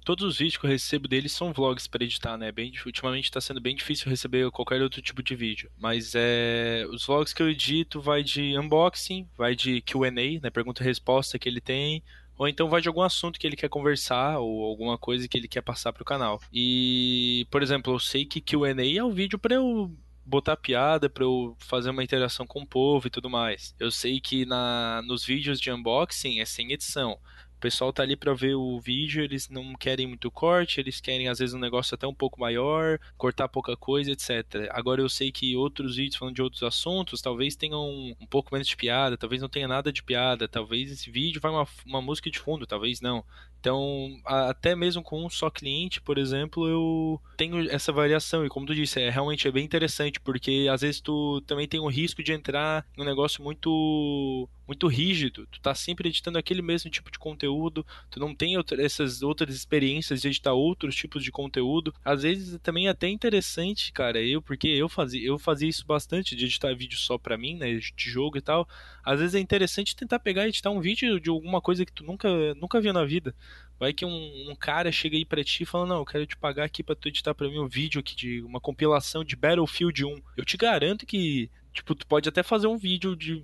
[0.04, 2.50] Todos os vídeos que eu recebo dele são vlogs para editar, né?
[2.50, 5.70] Bem, ultimamente tá sendo bem difícil receber qualquer outro tipo de vídeo.
[5.78, 6.84] Mas é.
[6.90, 10.50] Os vlogs que eu edito vai de unboxing, vai de QA, né?
[10.50, 12.02] Pergunta e resposta que ele tem
[12.36, 15.48] ou então vai de algum assunto que ele quer conversar ou alguma coisa que ele
[15.48, 16.40] quer passar para o canal.
[16.52, 19.90] E, por exemplo, eu sei que Q&A é o vídeo para eu
[20.24, 23.74] botar piada, para eu fazer uma interação com o povo e tudo mais.
[23.78, 27.18] Eu sei que na nos vídeos de unboxing é sem edição
[27.64, 31.38] pessoal tá ali para ver o vídeo, eles não querem muito corte, eles querem às
[31.38, 34.68] vezes um negócio até um pouco maior, cortar pouca coisa, etc.
[34.70, 38.52] Agora eu sei que outros vídeos falando de outros assuntos, talvez tenham um, um pouco
[38.52, 42.02] menos de piada, talvez não tenha nada de piada, talvez esse vídeo vai uma, uma
[42.02, 43.24] música de fundo, talvez não.
[43.64, 48.44] Então, até mesmo com um só cliente, por exemplo, eu tenho essa variação.
[48.44, 51.80] E como tu disse, é realmente é bem interessante, porque às vezes tu também tem
[51.80, 55.46] o risco de entrar num negócio muito muito rígido.
[55.50, 59.54] Tu tá sempre editando aquele mesmo tipo de conteúdo, tu não tem outra, essas outras
[59.54, 61.94] experiências de editar outros tipos de conteúdo.
[62.04, 66.34] Às vezes também é até interessante, cara, eu porque eu fazia, eu fazia isso bastante
[66.34, 68.68] de editar vídeo só para mim, né, de jogo e tal.
[69.04, 72.04] Às vezes é interessante tentar pegar e editar um vídeo de alguma coisa que tu
[72.04, 73.34] nunca nunca viu na vida.
[73.78, 76.36] Vai que um, um, cara chega aí pra ti e fala: Não, eu quero te
[76.36, 80.04] pagar aqui pra tu editar pra mim um vídeo aqui de uma compilação de Battlefield
[80.04, 80.22] 1.
[80.36, 83.42] Eu te garanto que, tipo, tu pode até fazer um vídeo de,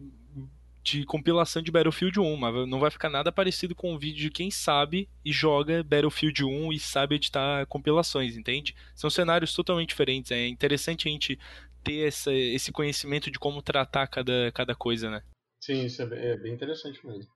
[0.83, 4.31] de compilação de Battlefield 1, mas não vai ficar nada parecido com um vídeo de
[4.31, 8.75] quem sabe e joga Battlefield 1 e sabe editar compilações, entende?
[8.95, 10.31] São cenários totalmente diferentes.
[10.31, 11.39] É interessante a gente
[11.85, 15.23] ter essa, esse conhecimento de como tratar cada, cada coisa, né?
[15.61, 17.31] Sim, isso é bem, é bem interessante mesmo.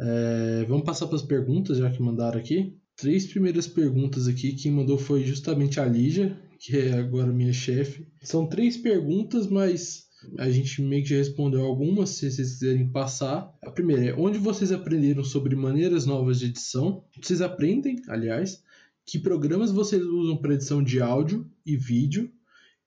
[0.00, 2.76] É, vamos passar para as perguntas, já que mandaram aqui.
[2.96, 8.06] Três primeiras perguntas aqui, quem mandou foi justamente a Lígia, que é agora minha chefe.
[8.22, 10.05] São três perguntas, mas
[10.38, 13.52] a gente meio que já respondeu algumas, se vocês quiserem passar.
[13.62, 17.04] A primeira é: onde vocês aprenderam sobre maneiras novas de edição?
[17.20, 18.62] Vocês aprendem, aliás,
[19.04, 22.30] que programas vocês usam para edição de áudio e vídeo?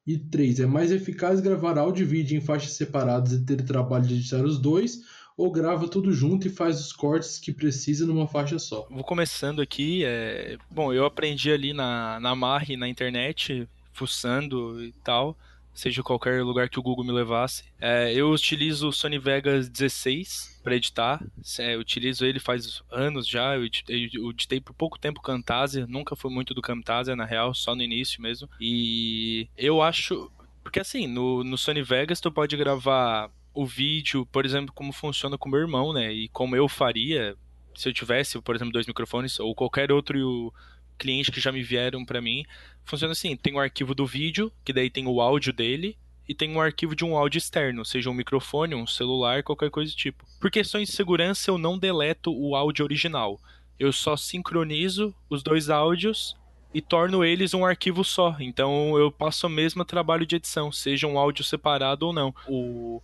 [0.06, 4.08] E três, é mais eficaz gravar áudio e vídeo em faixas separadas e ter trabalho
[4.08, 5.00] de editar os dois?
[5.40, 8.86] ou grava tudo junto e faz os cortes que precisa numa faixa só?
[8.92, 10.04] Vou começando aqui.
[10.04, 10.58] É...
[10.70, 15.38] Bom, eu aprendi ali na, na Marre, na internet, fuçando e tal,
[15.80, 17.64] seja qualquer lugar que o Google me levasse.
[17.80, 21.24] É, eu utilizo o Sony Vegas 16 para editar.
[21.58, 23.56] É, eu utilizo ele faz anos já.
[23.56, 27.54] Eu editei, eu editei por pouco tempo Camtasia, nunca fui muito do Camtasia, na real,
[27.54, 28.50] só no início mesmo.
[28.60, 30.30] E eu acho.
[30.62, 35.38] Porque assim, no, no Sony Vegas tu pode gravar o vídeo, por exemplo, como funciona
[35.38, 36.14] com meu irmão, né?
[36.14, 37.36] E como eu faria
[37.74, 40.54] se eu tivesse, por exemplo, dois microfones ou qualquer outro
[41.00, 42.46] cliente que já me vieram para mim,
[42.86, 45.98] funciona assim: tem o arquivo do vídeo, que daí tem o áudio dele,
[46.28, 49.92] e tem um arquivo de um áudio externo, seja um microfone, um celular, qualquer coisa
[49.92, 50.24] do tipo.
[50.40, 53.40] Por questões de segurança, eu não deleto o áudio original.
[53.80, 56.38] Eu só sincronizo os dois áudios
[56.72, 58.36] e torno eles um arquivo só.
[58.40, 62.36] Então eu passo o mesmo trabalho de edição, seja um áudio separado ou não.
[62.48, 63.02] O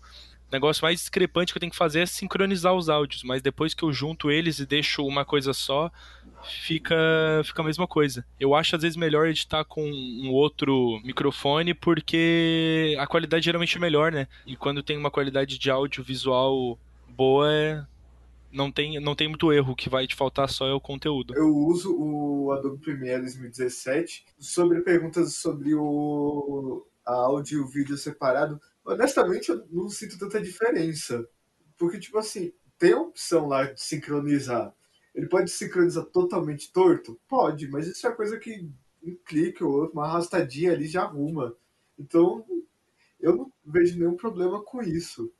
[0.51, 3.83] negócio mais discrepante que eu tenho que fazer é sincronizar os áudios, mas depois que
[3.83, 5.91] eu junto eles e deixo uma coisa só,
[6.47, 6.95] fica,
[7.43, 8.25] fica a mesma coisa.
[8.39, 13.79] Eu acho às vezes melhor editar com um outro microfone porque a qualidade geralmente é
[13.79, 14.27] melhor, né?
[14.45, 16.79] E quando tem uma qualidade de áudio visual
[17.09, 17.85] boa, é...
[18.51, 19.73] não, tem, não tem muito erro.
[19.73, 21.33] O que vai te faltar só é o conteúdo.
[21.35, 28.59] Eu uso o Adobe Premiere 2017 sobre perguntas sobre o áudio e o vídeo separado.
[28.83, 31.27] Honestamente, eu não sinto tanta diferença.
[31.77, 34.73] Porque, tipo assim, tem a opção lá de sincronizar.
[35.15, 37.17] Ele pode sincronizar totalmente torto?
[37.27, 38.69] Pode, mas isso é coisa que
[39.01, 41.55] um clique ou outro, uma arrastadinha ali já arruma.
[41.97, 42.45] Então,
[43.19, 45.31] eu não vejo nenhum problema com isso.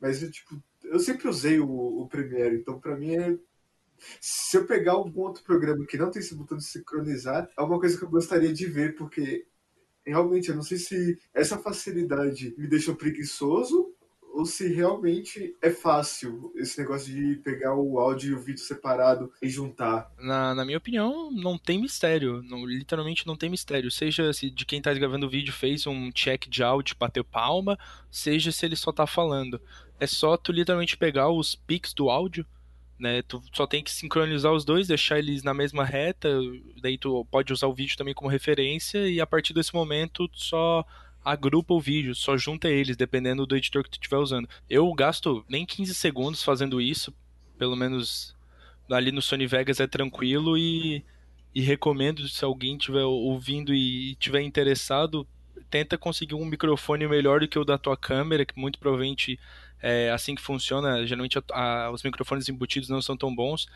[0.00, 3.36] Mas, eu, tipo, eu sempre usei o, o Premiere, então pra mim é.
[4.20, 7.78] Se eu pegar algum outro programa que não tem esse botão de sincronizar, é uma
[7.78, 9.46] coisa que eu gostaria de ver, porque
[10.04, 13.93] realmente eu não sei se essa facilidade me deixou preguiçoso
[14.34, 19.32] ou se realmente é fácil esse negócio de pegar o áudio e o vídeo separado
[19.40, 20.10] e juntar.
[20.18, 22.42] Na, na minha opinião, não tem mistério.
[22.42, 23.90] Não, literalmente não tem mistério.
[23.92, 27.78] Seja se de quem tá gravando o vídeo fez um check de áudio, bater palma,
[28.10, 29.60] seja se ele só tá falando.
[30.00, 32.44] É só tu literalmente pegar os pics do áudio,
[32.98, 33.22] né?
[33.22, 36.28] Tu só tem que sincronizar os dois, deixar eles na mesma reta,
[36.82, 40.38] daí tu pode usar o vídeo também como referência e a partir desse momento tu
[40.38, 40.84] só
[41.24, 44.48] agrupa o vídeo, só junta eles, dependendo do editor que tu estiver usando.
[44.68, 47.14] Eu gasto nem 15 segundos fazendo isso,
[47.58, 48.36] pelo menos
[48.90, 51.02] ali no Sony Vegas é tranquilo e,
[51.54, 55.26] e recomendo se alguém estiver ouvindo e estiver interessado,
[55.70, 59.38] tenta conseguir um microfone melhor do que o da tua câmera, que muito provavelmente
[59.80, 61.06] é assim que funciona.
[61.06, 63.66] Geralmente a, a, os microfones embutidos não são tão bons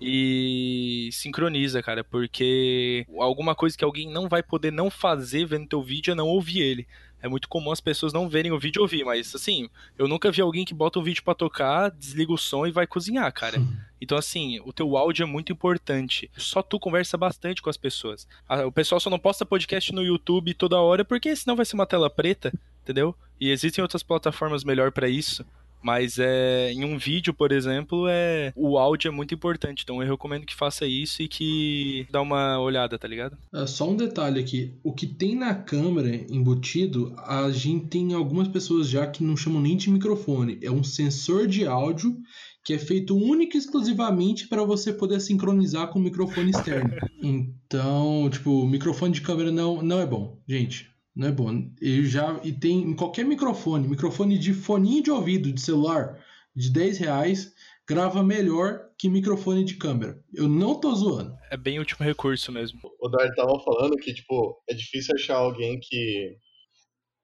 [0.00, 5.82] e sincroniza, cara, porque alguma coisa que alguém não vai poder não fazer vendo teu
[5.82, 6.86] vídeo é não ouvir ele.
[7.22, 10.30] É muito comum as pessoas não verem o vídeo e ouvir, mas assim, eu nunca
[10.30, 13.56] vi alguém que bota um vídeo para tocar, desliga o som e vai cozinhar, cara.
[13.98, 16.30] Então assim, o teu áudio é muito importante.
[16.36, 18.28] Só tu conversa bastante com as pessoas.
[18.66, 21.86] O pessoal só não posta podcast no YouTube toda hora porque senão vai ser uma
[21.86, 23.16] tela preta, entendeu?
[23.40, 25.46] E existem outras plataformas melhor para isso.
[25.84, 29.82] Mas é, em um vídeo, por exemplo, é o áudio é muito importante.
[29.82, 33.36] Então eu recomendo que faça isso e que dá uma olhada, tá ligado?
[33.52, 34.72] É, só um detalhe aqui.
[34.82, 39.60] O que tem na câmera embutido, a gente tem algumas pessoas já que não chamam
[39.60, 40.58] nem de microfone.
[40.62, 42.16] É um sensor de áudio
[42.64, 46.94] que é feito única e exclusivamente para você poder sincronizar com o microfone externo.
[47.26, 50.93] Então, tipo, o microfone de câmera não, não é bom, gente.
[51.14, 51.70] Não é bom.
[51.80, 56.18] Eu já e tem em qualquer microfone, microfone de foninho de ouvido de celular
[56.54, 57.52] de 10 reais,
[57.86, 60.22] grava melhor que microfone de câmera.
[60.32, 61.36] Eu não tô zoando.
[61.50, 62.80] É bem último recurso mesmo.
[63.00, 66.36] O Dar tava falando que, tipo, é difícil achar alguém que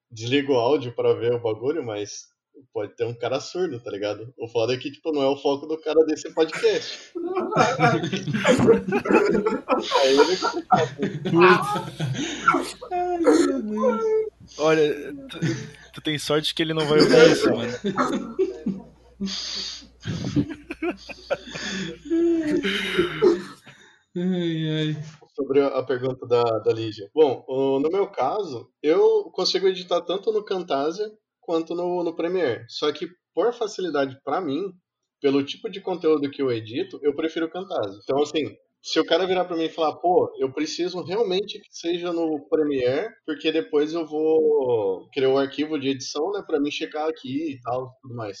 [0.09, 2.30] desliga o áudio para ver o bagulho, mas
[2.73, 4.33] pode ter um cara surdo, tá ligado?
[4.37, 7.11] O foda é que, tipo, não é o foco do cara desse podcast.
[9.99, 10.37] Aí ele
[12.91, 14.03] Ai, meu Deus.
[14.57, 15.39] Olha, tu,
[15.93, 17.71] tu tem sorte que ele não vai ouvir isso, mano.
[24.15, 25.03] Ai, ai.
[25.35, 27.09] sobre a pergunta da, da Lígia.
[27.13, 27.45] Bom,
[27.79, 31.09] no meu caso, eu consigo editar tanto no Camtasia
[31.41, 32.65] quanto no, no Premiere.
[32.69, 34.71] Só que, por facilidade pra mim,
[35.21, 37.99] pelo tipo de conteúdo que eu edito, eu prefiro o Camtasia.
[38.03, 41.67] Então, assim, se o cara virar pra mim e falar, pô, eu preciso realmente que
[41.69, 46.71] seja no Premiere, porque depois eu vou criar o arquivo de edição, né, pra mim
[46.71, 48.39] checar aqui e tal, tudo mais.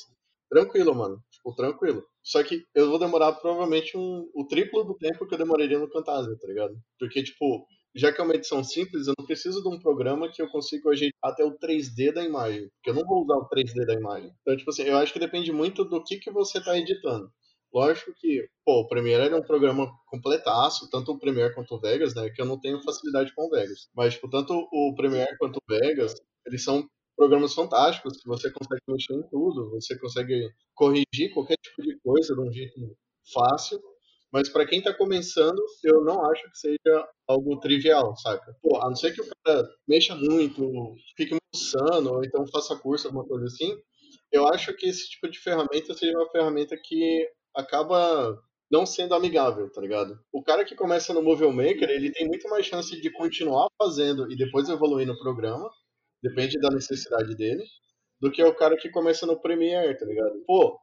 [0.49, 1.23] Tranquilo, mano.
[1.31, 2.03] Tipo, tranquilo.
[2.23, 5.89] Só que eu vou demorar provavelmente um, o triplo do tempo que eu demoraria no
[5.89, 6.73] Camtasia, tá ligado?
[6.99, 10.41] Porque, tipo, já que é uma edição simples, eu não preciso de um programa que
[10.41, 12.69] eu consiga ajeitar até o 3D da imagem.
[12.75, 14.31] Porque eu não vou usar o 3D da imagem.
[14.41, 17.31] Então, tipo assim, eu acho que depende muito do que, que você tá editando.
[17.73, 22.13] Lógico que, pô, o Premiere é um programa completaço, tanto o Premiere quanto o Vegas,
[22.13, 22.29] né?
[22.29, 23.87] Que eu não tenho facilidade com o Vegas.
[23.95, 26.13] Mas, tipo, tanto o Premiere quanto o Vegas,
[26.45, 26.85] eles são
[27.15, 32.33] programas fantásticos, que você consegue mexer em tudo, você consegue corrigir qualquer tipo de coisa
[32.33, 32.97] de um jeito
[33.33, 33.79] fácil.
[34.31, 38.55] Mas para quem tá começando, eu não acho que seja algo trivial, saca?
[38.61, 42.75] Pô, a não ser que o cara mexa muito, fique muito sano, ou então faça
[42.77, 43.75] curso, alguma coisa assim,
[44.31, 48.37] eu acho que esse tipo de ferramenta seja uma ferramenta que acaba
[48.71, 50.17] não sendo amigável, tá ligado?
[50.31, 54.31] O cara que começa no Movie Maker, ele tem muito mais chance de continuar fazendo
[54.31, 55.69] e depois evoluir no programa,
[56.23, 57.63] depende da necessidade dele,
[58.21, 60.41] do que o cara que começa no Premiere, tá ligado?
[60.45, 60.79] Pô,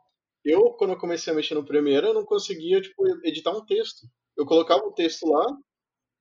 [0.50, 4.06] eu, quando eu comecei a mexer no Premiere, eu não conseguia, tipo, editar um texto.
[4.36, 5.46] Eu colocava o texto lá,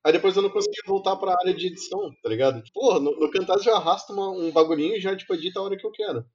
[0.05, 2.61] aí depois eu não conseguia voltar pra área de edição, tá ligado?
[2.73, 5.77] Pô, no, no Camtasia eu arrasto uma, um bagulhinho e já, tipo, edita a hora
[5.77, 6.25] que eu quero.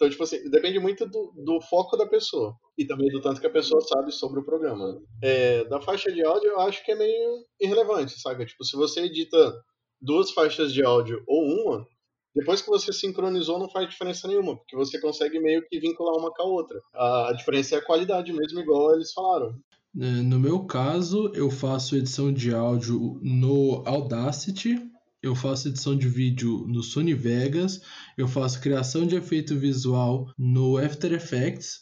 [0.00, 2.54] Então, tipo assim, depende muito do, do foco da pessoa.
[2.78, 4.98] E também do tanto que a pessoa sabe sobre o programa.
[5.22, 8.46] É, da faixa de áudio, eu acho que é meio irrelevante, sabe?
[8.46, 9.62] Tipo, se você edita
[10.00, 11.86] duas faixas de áudio ou uma,
[12.34, 16.32] depois que você sincronizou, não faz diferença nenhuma, porque você consegue meio que vincular uma
[16.32, 16.80] com a outra.
[16.94, 19.54] A diferença é a qualidade mesmo, igual eles falaram.
[19.98, 24.78] É, No meu caso, eu faço edição de áudio no Audacity,
[25.22, 27.82] eu faço edição de vídeo no Sony Vegas,
[28.16, 31.80] eu faço criação de efeito visual no After Effects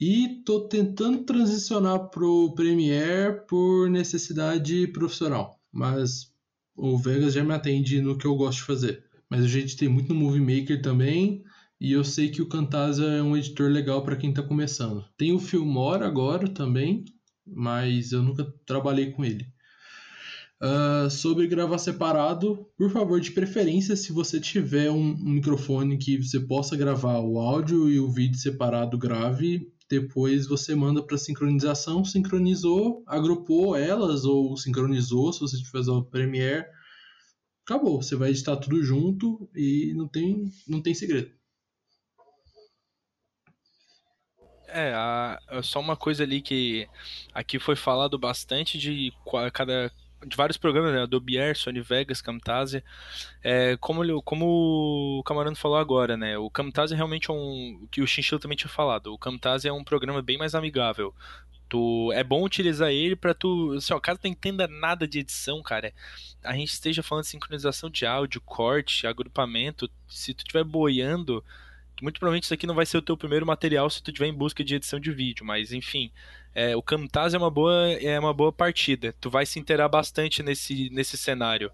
[0.00, 6.32] e tô tentando transicionar pro Premiere por necessidade profissional, mas
[6.76, 9.07] o Vegas já me atende no que eu gosto de fazer.
[9.28, 11.42] Mas a gente tem muito no Movie Maker também,
[11.80, 15.04] e eu sei que o Camtasia é um editor legal para quem está começando.
[15.16, 17.04] Tem o Filmora agora também,
[17.46, 19.46] mas eu nunca trabalhei com ele.
[20.60, 26.20] Ah, sobre gravar separado, por favor, de preferência, se você tiver um, um microfone que
[26.20, 29.72] você possa gravar o áudio e o vídeo separado, grave.
[29.88, 36.66] Depois você manda para sincronização, sincronizou, agrupou elas ou sincronizou, se você tiver o Premiere.
[37.68, 41.30] Acabou, você vai editar tudo junto e não tem, não tem segredo.
[44.66, 46.88] É, a- é só uma coisa ali que
[47.34, 49.12] aqui foi falado bastante de
[49.52, 49.92] cada
[50.26, 51.02] de vários programas, né?
[51.02, 52.82] Adobe Air, Sony Vegas, Camtasia.
[53.42, 56.36] É, como, como o Camarano falou agora, né?
[56.38, 57.86] O Camtasia realmente é um.
[57.90, 59.12] Que o Chinchilla também tinha falado.
[59.12, 61.14] O Camtasia é um programa bem mais amigável.
[61.68, 63.74] Tu, é bom utilizar ele pra tu.
[63.76, 65.92] Assim, ó, caso não entenda nada de edição, cara,
[66.42, 69.90] a gente esteja falando de sincronização de áudio, corte, agrupamento.
[70.08, 71.44] Se tu estiver boiando,
[72.00, 74.34] muito provavelmente isso aqui não vai ser o teu primeiro material se tu estiver em
[74.34, 76.10] busca de edição de vídeo, mas enfim.
[76.54, 79.14] É, o Camtasia é uma boa é uma boa partida.
[79.20, 81.70] Tu vai se inteirar bastante nesse, nesse cenário.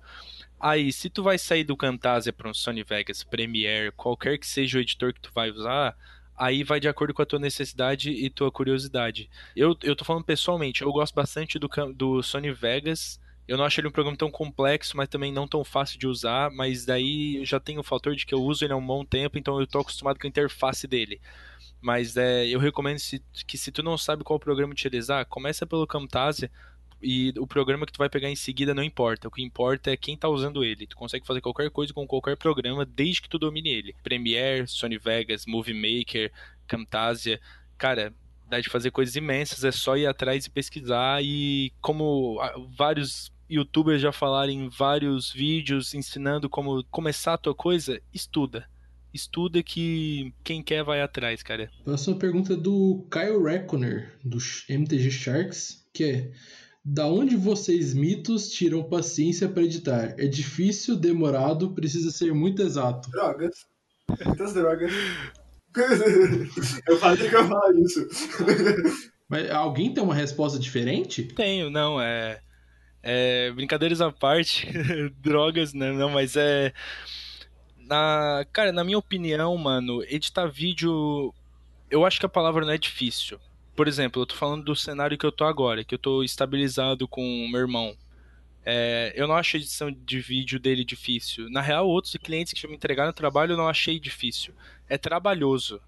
[0.59, 4.79] Aí, se tu vai sair do Camtasia para um Sony Vegas, Premiere, qualquer que seja
[4.79, 5.97] o editor que tu vai usar,
[6.37, 9.31] aí vai de acordo com a tua necessidade e tua curiosidade.
[9.55, 13.21] Eu, eu tô falando pessoalmente, eu gosto bastante do, do Sony Vegas.
[13.47, 16.51] Eu não acho ele um programa tão complexo, mas também não tão fácil de usar.
[16.51, 19.39] Mas daí já tem o fator de que eu uso ele há um bom tempo,
[19.39, 21.21] então eu tô acostumado com a interface dele.
[21.81, 25.87] Mas é, eu recomendo se- que se tu não sabe qual programa utilizar, começa pelo
[25.87, 26.51] Camtasia
[27.03, 29.29] e o programa que tu vai pegar em seguida não importa.
[29.29, 30.87] O que importa é quem tá usando ele.
[30.87, 33.95] Tu consegue fazer qualquer coisa com qualquer programa desde que tu domine ele.
[34.03, 36.33] Premiere, Sony Vegas, Movie Maker,
[36.67, 37.41] Camtasia.
[37.77, 38.13] Cara,
[38.49, 43.33] dá de fazer coisas imensas, é só ir atrás e pesquisar e como ah, vários
[43.49, 48.69] youtubers já falaram em vários vídeos ensinando como começar a tua coisa, estuda.
[49.13, 51.71] Estuda que quem quer vai atrás, cara.
[51.85, 54.39] Próxima pergunta é do Kyle Reckoner, do
[54.69, 56.33] MTG Sharks, que é
[56.85, 60.15] Da onde vocês mitos tiram paciência para editar?
[60.19, 63.11] É difícil, demorado, precisa ser muito exato.
[63.11, 63.65] Drogas.
[64.27, 64.93] Muitas drogas.
[66.87, 68.07] eu falei que eu ia falar isso.
[69.27, 71.23] Mas alguém tem uma resposta diferente?
[71.23, 72.41] Tenho, não, é.
[73.03, 74.69] é brincadeiras à parte,
[75.19, 75.91] drogas, né?
[75.91, 76.71] Não, mas é.
[77.79, 81.33] Na, cara, na minha opinião, mano, editar vídeo.
[81.91, 83.41] Eu acho que a palavra não é difícil.
[83.75, 87.09] Por exemplo, eu tô falando do cenário que eu tô agora, que eu tô estabilizado
[87.09, 87.97] com o meu irmão.
[88.65, 91.51] É, eu não acho a edição de vídeo dele difícil.
[91.51, 94.55] Na real, outros clientes que já me entregaram trabalho eu não achei difícil.
[94.89, 95.81] É trabalhoso,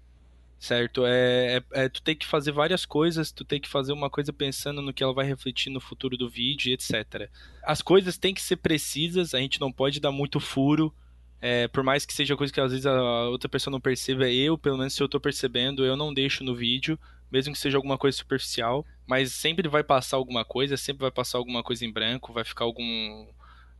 [0.59, 1.05] certo?
[1.05, 4.33] É, é, é- tu tem que fazer várias coisas, tu tem que fazer uma coisa
[4.33, 7.29] pensando no que ela vai refletir no futuro do vídeo, etc.
[7.63, 10.93] As coisas têm que ser precisas, a gente não pode dar muito furo.
[11.41, 14.57] É, por mais que seja coisa que às vezes a outra pessoa não perceba, eu,
[14.57, 16.99] pelo menos se eu tô percebendo, eu não deixo no vídeo,
[17.31, 21.37] mesmo que seja alguma coisa superficial, mas sempre vai passar alguma coisa, sempre vai passar
[21.37, 23.27] alguma coisa em branco, vai ficar algum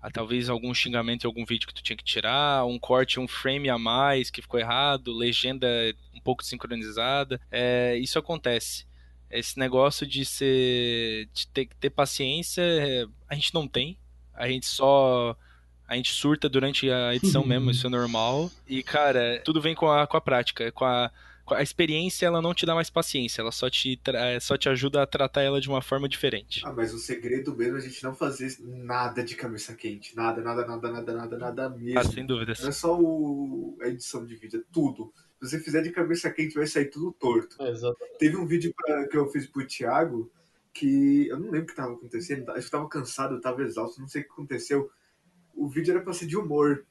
[0.02, 3.28] ah, talvez algum xingamento em algum vídeo que tu tinha que tirar, um corte, um
[3.28, 5.68] frame a mais que ficou errado, legenda
[6.14, 7.42] um pouco sincronizada.
[7.52, 8.86] É, isso acontece.
[9.30, 11.28] Esse negócio de ser.
[11.34, 13.98] de ter ter paciência, é, a gente não tem.
[14.34, 15.36] A gente só.
[15.88, 18.52] A gente surta durante a edição mesmo, isso é normal.
[18.68, 21.12] E, cara, tudo vem com a, com a prática, com a.
[21.54, 25.02] a experiência ela não te dá mais paciência, ela só te, tra- só te ajuda
[25.04, 26.62] a tratar ela de uma forma diferente.
[26.66, 30.16] Ah, mas o segredo mesmo é a gente não fazer nada de cabeça quente.
[30.16, 32.00] Nada, nada, nada, nada, nada, nada mesmo.
[32.00, 32.60] Ah, sem dúvidas.
[32.62, 33.78] Não é só o...
[33.82, 35.14] a edição de vídeo, é tudo.
[35.42, 37.56] Se você fizer de cabeça quente, vai sair tudo torto.
[37.62, 37.98] É, exato.
[38.18, 40.32] Teve um vídeo pra- que eu fiz pro Thiago
[40.74, 42.50] que eu não lembro o que tava acontecendo.
[42.52, 44.92] Acho que eu tava cansado, eu tava exausto, não sei o que aconteceu.
[45.56, 46.86] O vídeo era pra ser de humor.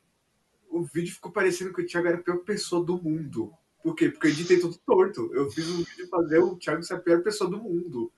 [0.68, 3.52] O vídeo ficou parecendo que o Thiago era a pior pessoa do mundo.
[3.86, 4.10] Por quê?
[4.10, 5.30] Porque eu editei tudo torto.
[5.32, 8.10] Eu fiz um vídeo fazer o Thiago ser a pior pessoa do mundo.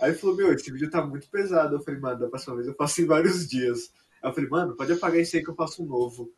[0.00, 1.76] Aí ele falou, meu, esse vídeo tá muito pesado.
[1.76, 3.92] Eu falei, mano, da próxima vez eu faço em vários dias.
[4.20, 6.32] Aí eu falei, mano, pode apagar isso aí que eu faço um novo.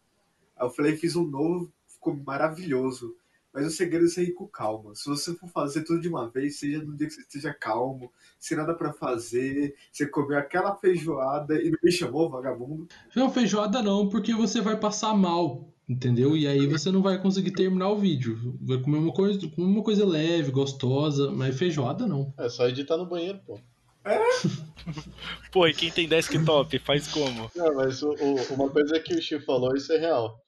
[0.58, 3.16] Aí eu falei, fiz um novo, ficou maravilhoso.
[3.50, 4.94] Mas o segredo é você com calma.
[4.94, 8.12] Se você for fazer tudo de uma vez, seja no dia que você esteja calmo,
[8.38, 12.86] sem nada pra fazer, você comeu aquela feijoada e não me chamou, vagabundo.
[13.16, 16.36] Não, feijoada não, porque você vai passar mal, entendeu?
[16.36, 18.56] E aí você não vai conseguir terminar o vídeo.
[18.62, 22.32] Vai comer uma coisa, comer uma coisa leve, gostosa, mas feijoada não.
[22.38, 23.58] É só editar no banheiro, pô.
[25.52, 27.50] Pô, e quem tem desktop, faz como?
[27.54, 30.38] Não, mas o- o- uma coisa que o Chico falou, isso é real.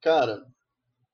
[0.00, 0.42] Cara,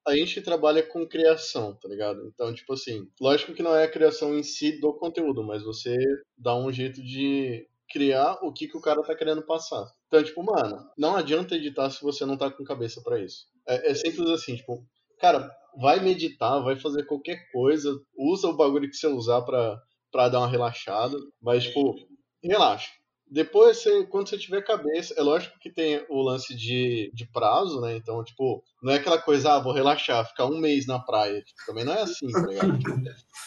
[0.06, 2.24] a gente trabalha com criação, tá ligado?
[2.32, 5.96] Então, tipo assim, lógico que não é a criação em si do conteúdo, mas você
[6.36, 9.84] dá um jeito de criar o que, que o cara tá querendo passar.
[10.06, 13.46] Então, tipo, mano, não adianta editar se você não tá com cabeça pra isso.
[13.68, 14.82] É, é simples assim, tipo,
[15.20, 15.50] cara,
[15.80, 20.40] vai meditar, vai fazer qualquer coisa, usa o bagulho que você usar pra, pra dar
[20.40, 21.94] uma relaxada, mas, tipo,
[22.42, 22.90] relaxa.
[23.30, 27.78] Depois, você, quando você tiver cabeça, é lógico que tem o lance de, de prazo,
[27.80, 27.94] né?
[27.94, 31.42] Então, tipo, não é aquela coisa, ah, vou relaxar, ficar um mês na praia.
[31.42, 32.78] Tipo, também não é assim, tá ligado?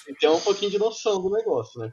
[0.05, 1.91] Tem que ter um pouquinho de noção do negócio, né?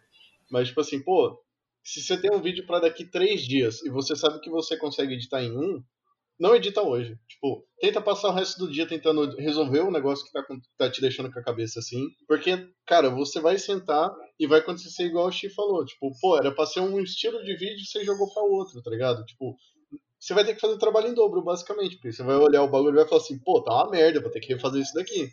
[0.51, 1.41] Mas, tipo assim, pô,
[1.83, 5.15] se você tem um vídeo pra daqui três dias e você sabe que você consegue
[5.15, 5.83] editar em um,
[6.39, 7.19] não edita hoje.
[7.29, 10.45] Tipo, tenta passar o resto do dia tentando resolver o negócio que tá,
[10.77, 12.07] tá te deixando com a cabeça assim.
[12.27, 15.85] Porque, cara, você vai sentar e vai acontecer igual o Chi falou.
[15.85, 18.91] Tipo, pô, era pra ser um estilo de vídeo e você jogou pra outro, tá
[18.91, 19.25] ligado?
[19.25, 19.57] Tipo,
[20.19, 21.97] você vai ter que fazer o trabalho em dobro, basicamente.
[21.97, 24.31] Porque você vai olhar o bagulho e vai falar assim, pô, tá uma merda, vou
[24.31, 25.29] ter que refazer isso daqui.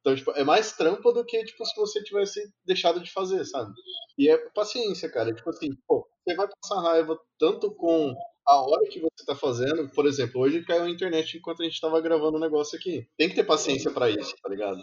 [0.00, 3.72] Então, tipo, é mais trampa do que, tipo, se você tivesse deixado de fazer, sabe?
[4.16, 5.34] E é paciência, cara.
[5.34, 8.14] Tipo assim, pô, você vai passar raiva tanto com
[8.48, 9.88] a hora que você tá fazendo.
[9.90, 13.06] Por exemplo, hoje caiu a internet enquanto a gente tava gravando o negócio aqui.
[13.18, 14.82] Tem que ter paciência pra isso, tá ligado?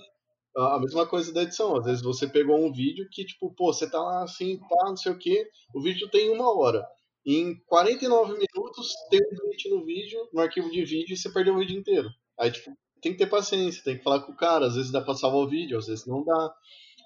[0.55, 1.75] A mesma coisa da edição.
[1.75, 4.95] Às vezes você pegou um vídeo que, tipo, pô, você tá lá assim, pá, não
[4.95, 5.49] sei o quê.
[5.73, 6.85] O vídeo tem uma hora.
[7.25, 11.55] Em 49 minutos, tem um glitch no vídeo, no arquivo de vídeo, e você perdeu
[11.55, 12.07] o vídeo inteiro.
[12.39, 14.67] Aí, tipo, tem que ter paciência, tem que falar com o cara.
[14.67, 16.53] Às vezes dá pra salvar o vídeo, às vezes não dá.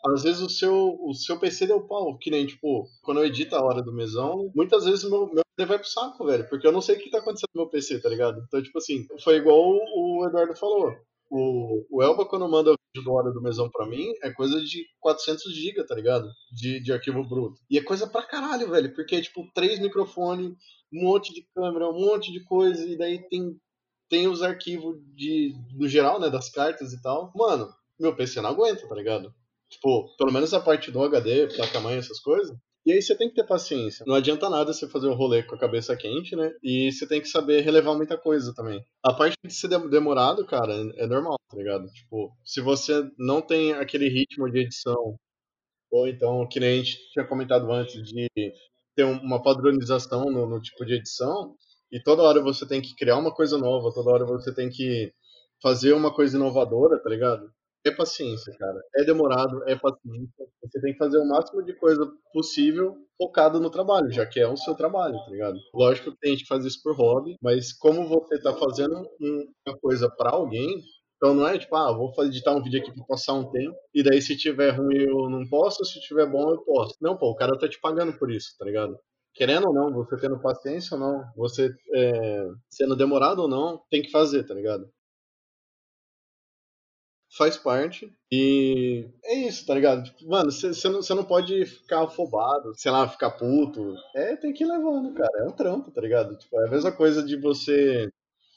[0.05, 3.55] Às vezes o seu, o seu PC deu pau, que nem, tipo, quando eu edito
[3.55, 6.71] a hora do mesão, muitas vezes o meu, PC vai pro saco, velho, porque eu
[6.71, 8.41] não sei o que tá acontecendo no meu PC, tá ligado?
[8.47, 10.95] Então, tipo assim, foi igual o Eduardo falou.
[11.29, 14.59] O, o Elba, quando manda o vídeo do Hora do Mesão pra mim, é coisa
[14.61, 16.27] de 400 GB, tá ligado?
[16.51, 17.59] De, de arquivo bruto.
[17.69, 20.53] E é coisa pra caralho, velho, porque é tipo três microfones,
[20.91, 23.55] um monte de câmera, um monte de coisa, e daí tem,
[24.09, 27.31] tem os arquivos de, do geral, né, das cartas e tal.
[27.35, 27.69] Mano,
[27.99, 29.33] meu PC não aguenta, tá ligado?
[29.69, 32.55] Tipo, pelo menos a parte do HD, placa-mãe, essas coisas.
[32.85, 34.03] E aí você tem que ter paciência.
[34.07, 36.51] Não adianta nada você fazer um rolê com a cabeça quente, né?
[36.63, 38.83] E você tem que saber relevar muita coisa também.
[39.03, 41.85] A parte de ser dem- demorado, cara, é normal, tá ligado?
[41.91, 45.15] Tipo, se você não tem aquele ritmo de edição,
[45.91, 48.27] ou então, que nem a gente tinha comentado antes, de
[48.95, 51.55] ter um- uma padronização no, no tipo de edição,
[51.91, 55.11] e toda hora você tem que criar uma coisa nova, toda hora você tem que
[55.61, 57.51] fazer uma coisa inovadora, tá ligado?
[57.85, 58.79] É paciência, cara.
[58.95, 60.45] É demorado, é paciência.
[60.63, 64.47] Você tem que fazer o máximo de coisa possível focado no trabalho, já que é
[64.47, 65.57] o seu trabalho, tá ligado?
[65.73, 69.45] Lógico que tem gente que faz isso por hobby, mas como você tá fazendo um-
[69.67, 70.81] uma coisa pra alguém,
[71.15, 74.03] então não é tipo, ah, vou editar um vídeo aqui pra passar um tempo, e
[74.03, 76.95] daí se tiver ruim eu não posso, se tiver bom eu posso.
[77.01, 78.97] Não, pô, o cara tá te pagando por isso, tá ligado?
[79.33, 84.01] Querendo ou não, você tendo paciência ou não, você é, sendo demorado ou não, tem
[84.01, 84.89] que fazer, tá ligado?
[87.37, 88.11] Faz parte.
[88.31, 90.03] E é isso, tá ligado?
[90.03, 93.95] Tipo, mano, você não, cê não pode ficar afobado, sei lá, ficar puto.
[94.15, 95.39] É, tem que ir levando, cara.
[95.39, 96.35] É um trampo, tá ligado?
[96.35, 98.11] Tipo, é a mesma coisa de você,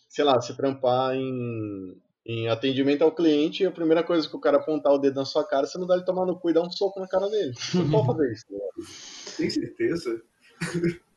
[0.08, 4.40] sei lá, se trampar em, em atendimento ao cliente e a primeira coisa que o
[4.40, 6.54] cara apontar o dedo na sua cara, você não dá ele tomar no cu e
[6.54, 7.52] dar um soco na cara dele.
[7.54, 8.72] Você não pode fazer isso, tá ligado?
[9.36, 10.22] Tem certeza?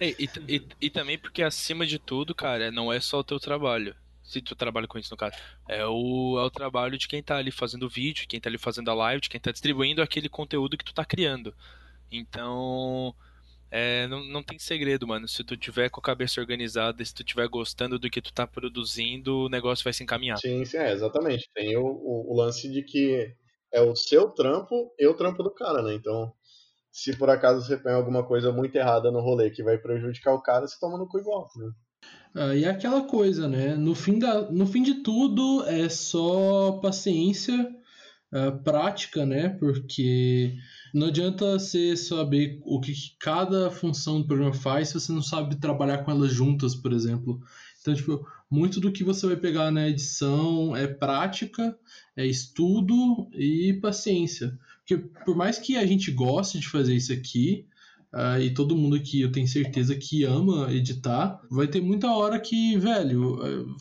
[0.00, 3.38] É, e, e, e também porque acima de tudo, cara, não é só o teu
[3.38, 3.94] trabalho.
[4.22, 5.36] Se tu trabalha com isso no caso,
[5.68, 8.90] é o, é o trabalho de quem tá ali fazendo vídeo, quem tá ali fazendo
[8.90, 11.54] a live, de quem tá distribuindo aquele conteúdo que tu tá criando.
[12.10, 13.14] Então,
[13.70, 15.26] é, não, não tem segredo, mano.
[15.26, 18.46] Se tu tiver com a cabeça organizada, se tu tiver gostando do que tu tá
[18.46, 20.38] produzindo, o negócio vai se encaminhar.
[20.38, 21.48] Sim, sim, é, exatamente.
[21.54, 23.34] Tem o, o, o lance de que
[23.72, 25.94] é o seu trampo e o trampo do cara, né?
[25.94, 26.32] Então,
[26.92, 30.42] se por acaso você põe alguma coisa muito errada no rolê que vai prejudicar o
[30.42, 31.70] cara, você toma no cu igual, né?
[32.34, 33.74] Ah, e é aquela coisa, né?
[33.74, 37.74] No fim, da, no fim de tudo é só paciência,
[38.32, 39.50] ah, prática, né?
[39.50, 40.56] Porque
[40.94, 45.56] não adianta você saber o que cada função do programa faz se você não sabe
[45.56, 47.40] trabalhar com elas juntas, por exemplo.
[47.80, 51.76] Então, tipo, muito do que você vai pegar na edição é prática,
[52.16, 54.58] é estudo e paciência.
[54.78, 57.66] Porque por mais que a gente goste de fazer isso aqui,
[58.12, 62.38] ah, e todo mundo aqui eu tenho certeza que ama editar, vai ter muita hora
[62.38, 63.40] que, velho,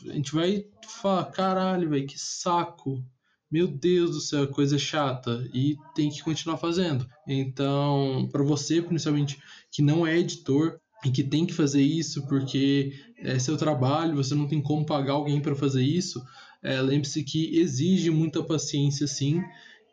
[0.10, 0.66] a gente vai
[1.02, 3.04] falar, caralho, velho, que saco.
[3.52, 5.46] Meu Deus do céu, coisa chata.
[5.54, 7.06] E tem que continuar fazendo.
[7.28, 9.38] Então, para você, principalmente,
[9.70, 14.36] que não é editor, e que tem que fazer isso porque é seu trabalho, você
[14.36, 16.24] não tem como pagar alguém para fazer isso,
[16.64, 19.42] é, lembre-se que exige muita paciência sim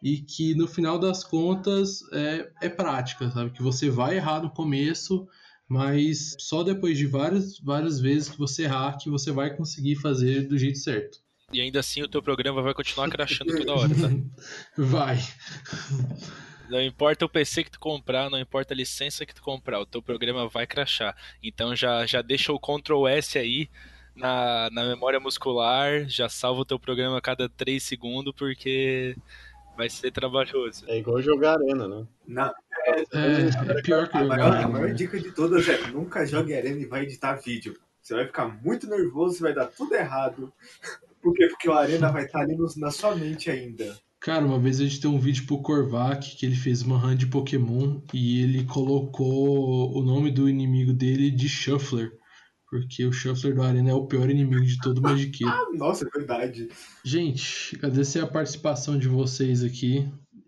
[0.02, 3.50] e que no final das contas é, é prática, sabe?
[3.50, 5.26] Que você vai errar no começo,
[5.68, 10.46] mas só depois de várias, várias vezes que você errar que você vai conseguir fazer
[10.46, 11.18] do jeito certo.
[11.52, 14.08] E ainda assim o teu programa vai continuar crashando toda hora, tá?
[14.76, 15.18] vai.
[16.68, 19.86] Não importa o PC que tu comprar, não importa a licença que tu comprar, o
[19.86, 21.16] teu programa vai crashar.
[21.42, 23.70] Então já, já deixa o Ctrl S aí
[24.14, 29.16] na, na memória muscular, já salva o teu programa a cada 3 segundos, porque
[29.78, 30.84] vai ser trabalhoso.
[30.88, 32.06] É igual jogar arena, né?
[32.26, 32.52] Na,
[32.86, 36.80] É, é pior que a, maior, a maior dica de todas é nunca jogue arena
[36.80, 37.76] e vai editar vídeo.
[38.02, 40.52] Você vai ficar muito nervoso, vai dar tudo errado.
[41.22, 41.46] Por quê?
[41.48, 43.96] Porque o arena vai estar ali no- na sua mente ainda.
[44.20, 47.14] Cara, uma vez a gente tem um vídeo pro Korvac que ele fez uma run
[47.14, 52.17] de Pokémon e ele colocou o nome do inimigo dele de Shuffler.
[52.70, 55.52] Porque o Shuffler do Arena é o pior inimigo de todo Magiqueiro.
[55.58, 56.68] Ah, nossa, é verdade.
[57.02, 60.06] Gente, agradecer a participação de vocês aqui.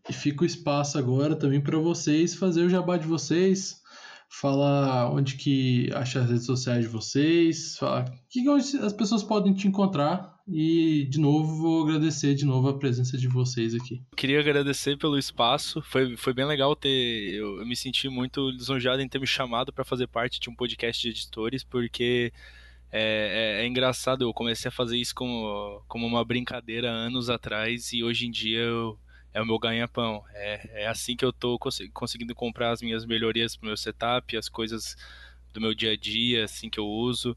[0.08, 3.80] E fica o espaço agora também para vocês fazer o jabá de vocês,
[4.28, 9.52] falar onde que achar as redes sociais de vocês, falar que onde as pessoas podem
[9.52, 10.39] te encontrar.
[10.52, 14.02] E de novo vou agradecer de novo a presença de vocês aqui.
[14.16, 17.34] Queria agradecer pelo espaço, foi, foi bem legal ter.
[17.34, 20.54] Eu, eu me senti muito lisonjeado em ter me chamado para fazer parte de um
[20.54, 22.32] podcast de editores, porque
[22.90, 27.92] é, é- é engraçado, eu comecei a fazer isso como, como uma brincadeira anos atrás
[27.92, 28.98] e hoje em dia eu-
[29.32, 30.24] é o meu ganha-pão.
[30.34, 34.48] É, é assim que eu consi- conseguindo comprar as minhas melhorias pro meu setup, as
[34.48, 34.96] coisas
[35.54, 37.36] do meu dia a dia, assim que eu uso.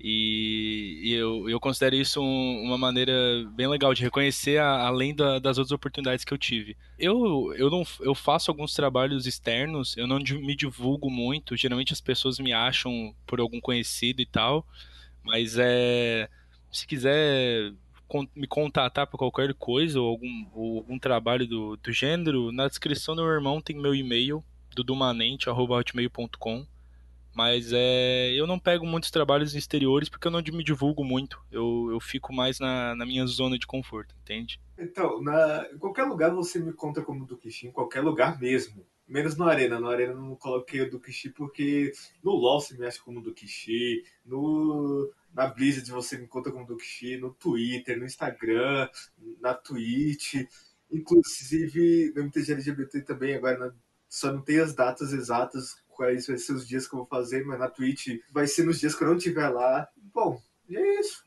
[0.00, 3.12] E, e eu, eu considero isso um- uma maneira
[3.54, 6.76] bem legal de reconhecer a- além da- das outras oportunidades que eu tive.
[6.98, 12.00] Eu, eu, não, eu faço alguns trabalhos externos, eu não me divulgo muito, geralmente as
[12.00, 14.64] pessoas me acham por algum conhecido e tal,
[15.24, 16.28] mas é,
[16.70, 17.72] se quiser
[18.34, 23.14] me contatar para qualquer coisa ou algum, ou algum trabalho do, do gênero, na descrição
[23.16, 24.42] do meu irmão tem meu e-mail,
[24.74, 26.66] dudumanente.hotmail.com.
[27.38, 31.40] Mas é, eu não pego muitos trabalhos exteriores porque eu não me divulgo muito.
[31.52, 34.60] Eu, eu fico mais na, na minha zona de conforto, entende?
[34.76, 38.84] Então, na, em qualquer lugar você me conta como Dukishi, em qualquer lugar mesmo.
[39.06, 39.78] Menos no Arena.
[39.78, 41.92] No Arena eu não coloquei o Dukishi porque
[42.24, 47.18] no LoL você me acha como Dukishi, no, na Blizzard você me conta como Dukishi,
[47.18, 48.88] no Twitter, no Instagram,
[49.40, 50.34] na Twitch.
[50.90, 53.74] Inclusive, no MTG LGBT também, agora na-
[54.08, 57.44] só não tem as datas exatas quais vai ser os dias que eu vou fazer,
[57.44, 59.88] mas na Twitch vai ser nos dias que eu não estiver lá.
[60.14, 61.24] Bom, e é isso.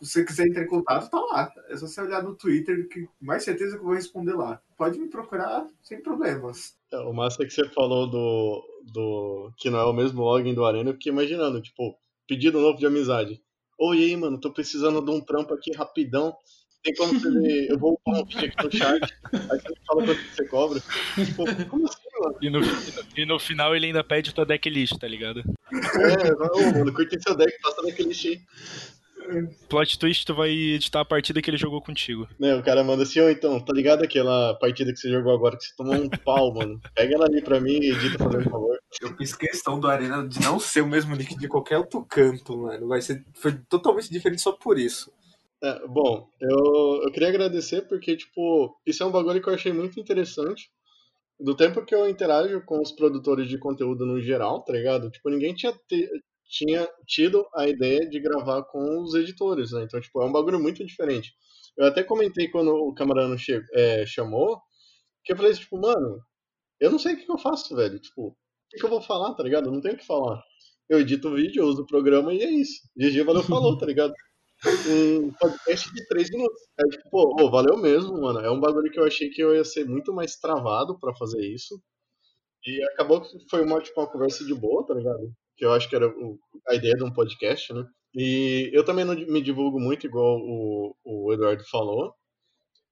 [0.00, 1.52] Se você quiser entrar em contato, tá lá.
[1.68, 4.60] É só você olhar no Twitter, que mais certeza que eu vou responder lá.
[4.76, 6.76] Pode me procurar sem problemas.
[6.92, 9.52] É, O massa é que você falou do, do.
[9.56, 11.96] que não é o mesmo login do Arena, eu fiquei imaginando, tipo,
[12.28, 13.42] pedido novo de amizade.
[13.78, 16.36] Oi, e aí, mano, tô precisando de um trampo aqui rapidão.
[16.84, 17.66] Tem como você?
[17.72, 19.02] Eu vou upar um vídeo aqui no chat.
[19.32, 20.80] Aí você fala quanto que você cobra.
[21.16, 22.03] Tipo, como assim?
[22.40, 22.60] E no,
[23.16, 25.40] e no final ele ainda pede tua decklist, tá ligado?
[25.40, 28.42] É, vai, mano, curte seu deck, passa naquele shit.
[29.68, 32.28] Plot twist, tu vai editar a partida que ele jogou contigo.
[32.38, 35.56] Né, o cara manda assim, ô então, tá ligado aquela partida que você jogou agora
[35.56, 36.80] que você tomou um pau, mano?
[36.94, 38.78] Pega ela ali pra mim e edita, fazendo favor.
[39.00, 42.56] Eu fiz questão do Arena de não ser o mesmo nick de qualquer outro canto,
[42.56, 42.86] mano.
[42.86, 43.24] Vai ser.
[43.34, 45.10] Foi totalmente diferente só por isso.
[45.62, 49.72] É, bom, eu, eu queria agradecer porque, tipo, isso é um bagulho que eu achei
[49.72, 50.70] muito interessante.
[51.40, 55.10] Do tempo que eu interajo com os produtores de conteúdo no geral, tá ligado?
[55.10, 56.08] Tipo, ninguém tinha, te-
[56.46, 59.82] tinha tido a ideia de gravar com os editores, né?
[59.84, 61.32] Então, tipo, é um bagulho muito diferente.
[61.76, 64.60] Eu até comentei quando o camarada che- é, chamou,
[65.24, 66.20] que eu falei assim, tipo, mano,
[66.80, 67.98] eu não sei o que, eu faço, velho.
[68.00, 68.36] Tipo, o
[68.70, 69.66] que, eu vou falar, tá ligado?
[69.68, 70.42] Eu não tenho o que falar.
[70.88, 72.80] Eu edito o vídeo, eu uso o programa e é isso.
[72.96, 74.12] GG valeu, falou, tá ligado?
[74.88, 76.60] Um podcast de três minutos.
[76.78, 78.40] É tipo, pô, ô, valeu mesmo, mano.
[78.40, 81.40] É um bagulho que eu achei que eu ia ser muito mais travado pra fazer
[81.46, 81.80] isso.
[82.66, 85.32] E acabou que foi uma, tipo, uma conversa de boa, tá ligado?
[85.56, 86.12] Que eu acho que era
[86.68, 87.84] a ideia de um podcast, né?
[88.14, 92.14] E eu também não me divulgo muito, igual o, o Eduardo falou.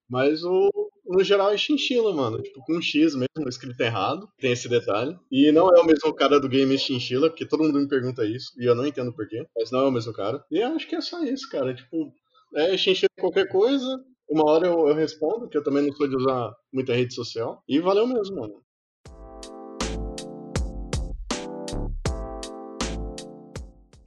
[0.08, 0.70] Mas o,
[1.12, 2.43] no geral é chinchila, mano.
[2.43, 4.28] Tipo, com um X mesmo, escrito errado.
[4.39, 5.16] Tem esse detalhe.
[5.30, 8.52] E não é o mesmo cara do game chinchila, porque todo mundo me pergunta isso.
[8.59, 9.47] E eu não entendo porquê.
[9.56, 10.43] Mas não é o mesmo cara.
[10.51, 11.74] E acho que é só isso, cara.
[11.74, 12.12] Tipo,
[12.55, 13.86] é chinchila qualquer coisa.
[14.28, 17.62] Uma hora eu, eu respondo, que eu também não sou de usar muita rede social.
[17.68, 18.62] E valeu mesmo, mano.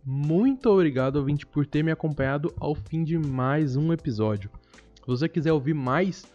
[0.03, 4.49] Muito obrigado, ouvinte, por ter me acompanhado ao fim de mais um episódio.
[4.95, 6.25] Se você quiser ouvir mais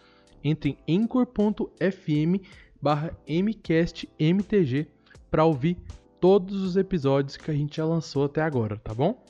[0.43, 2.41] entre em anchor.fm
[2.81, 4.87] barra mcastmtg
[5.29, 5.77] para ouvir
[6.19, 9.23] todos os episódios que a gente já lançou até agora, tá bom?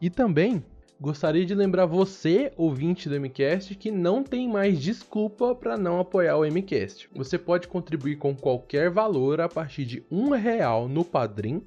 [0.00, 0.64] E também
[1.00, 6.36] gostaria de lembrar você, ouvinte do MCast, que não tem mais desculpa para não apoiar
[6.36, 7.08] o MCast.
[7.14, 11.60] Você pode contribuir com qualquer valor a partir de um real no Padrim,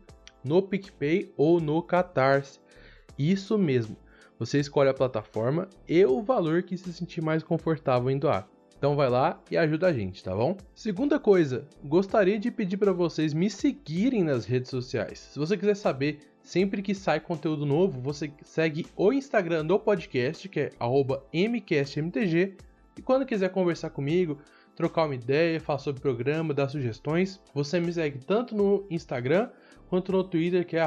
[0.43, 2.59] no PicPay ou no Catarse.
[3.17, 3.97] Isso mesmo.
[4.39, 8.47] Você escolhe a plataforma e o valor que se sentir mais confortável em doar.
[8.77, 10.57] Então vai lá e ajuda a gente, tá bom?
[10.73, 15.19] Segunda coisa, gostaria de pedir para vocês me seguirem nas redes sociais.
[15.19, 20.47] Se você quiser saber sempre que sai conteúdo novo, você segue o Instagram do podcast,
[20.49, 20.69] que é
[21.33, 22.57] @mcastmtg,
[22.97, 24.37] e quando quiser conversar comigo,
[24.75, 29.49] trocar uma ideia, falar sobre o programa, dar sugestões, você me segue tanto no Instagram
[29.89, 30.85] quanto no Twitter, que é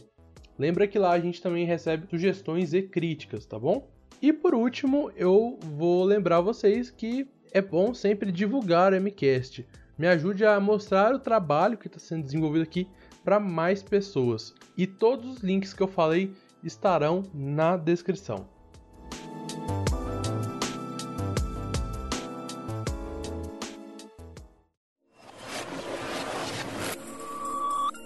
[0.58, 3.86] Lembra que lá a gente também recebe sugestões e críticas, tá bom?
[4.22, 9.66] E por último, eu vou lembrar vocês que é bom sempre divulgar o MCast
[9.98, 12.88] me ajude a mostrar o trabalho que está sendo desenvolvido aqui
[13.24, 14.54] para mais pessoas.
[14.76, 18.48] E todos os links que eu falei estarão na descrição.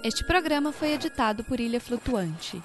[0.04, 2.62] Este programa foi editado por Ilha Flutuante.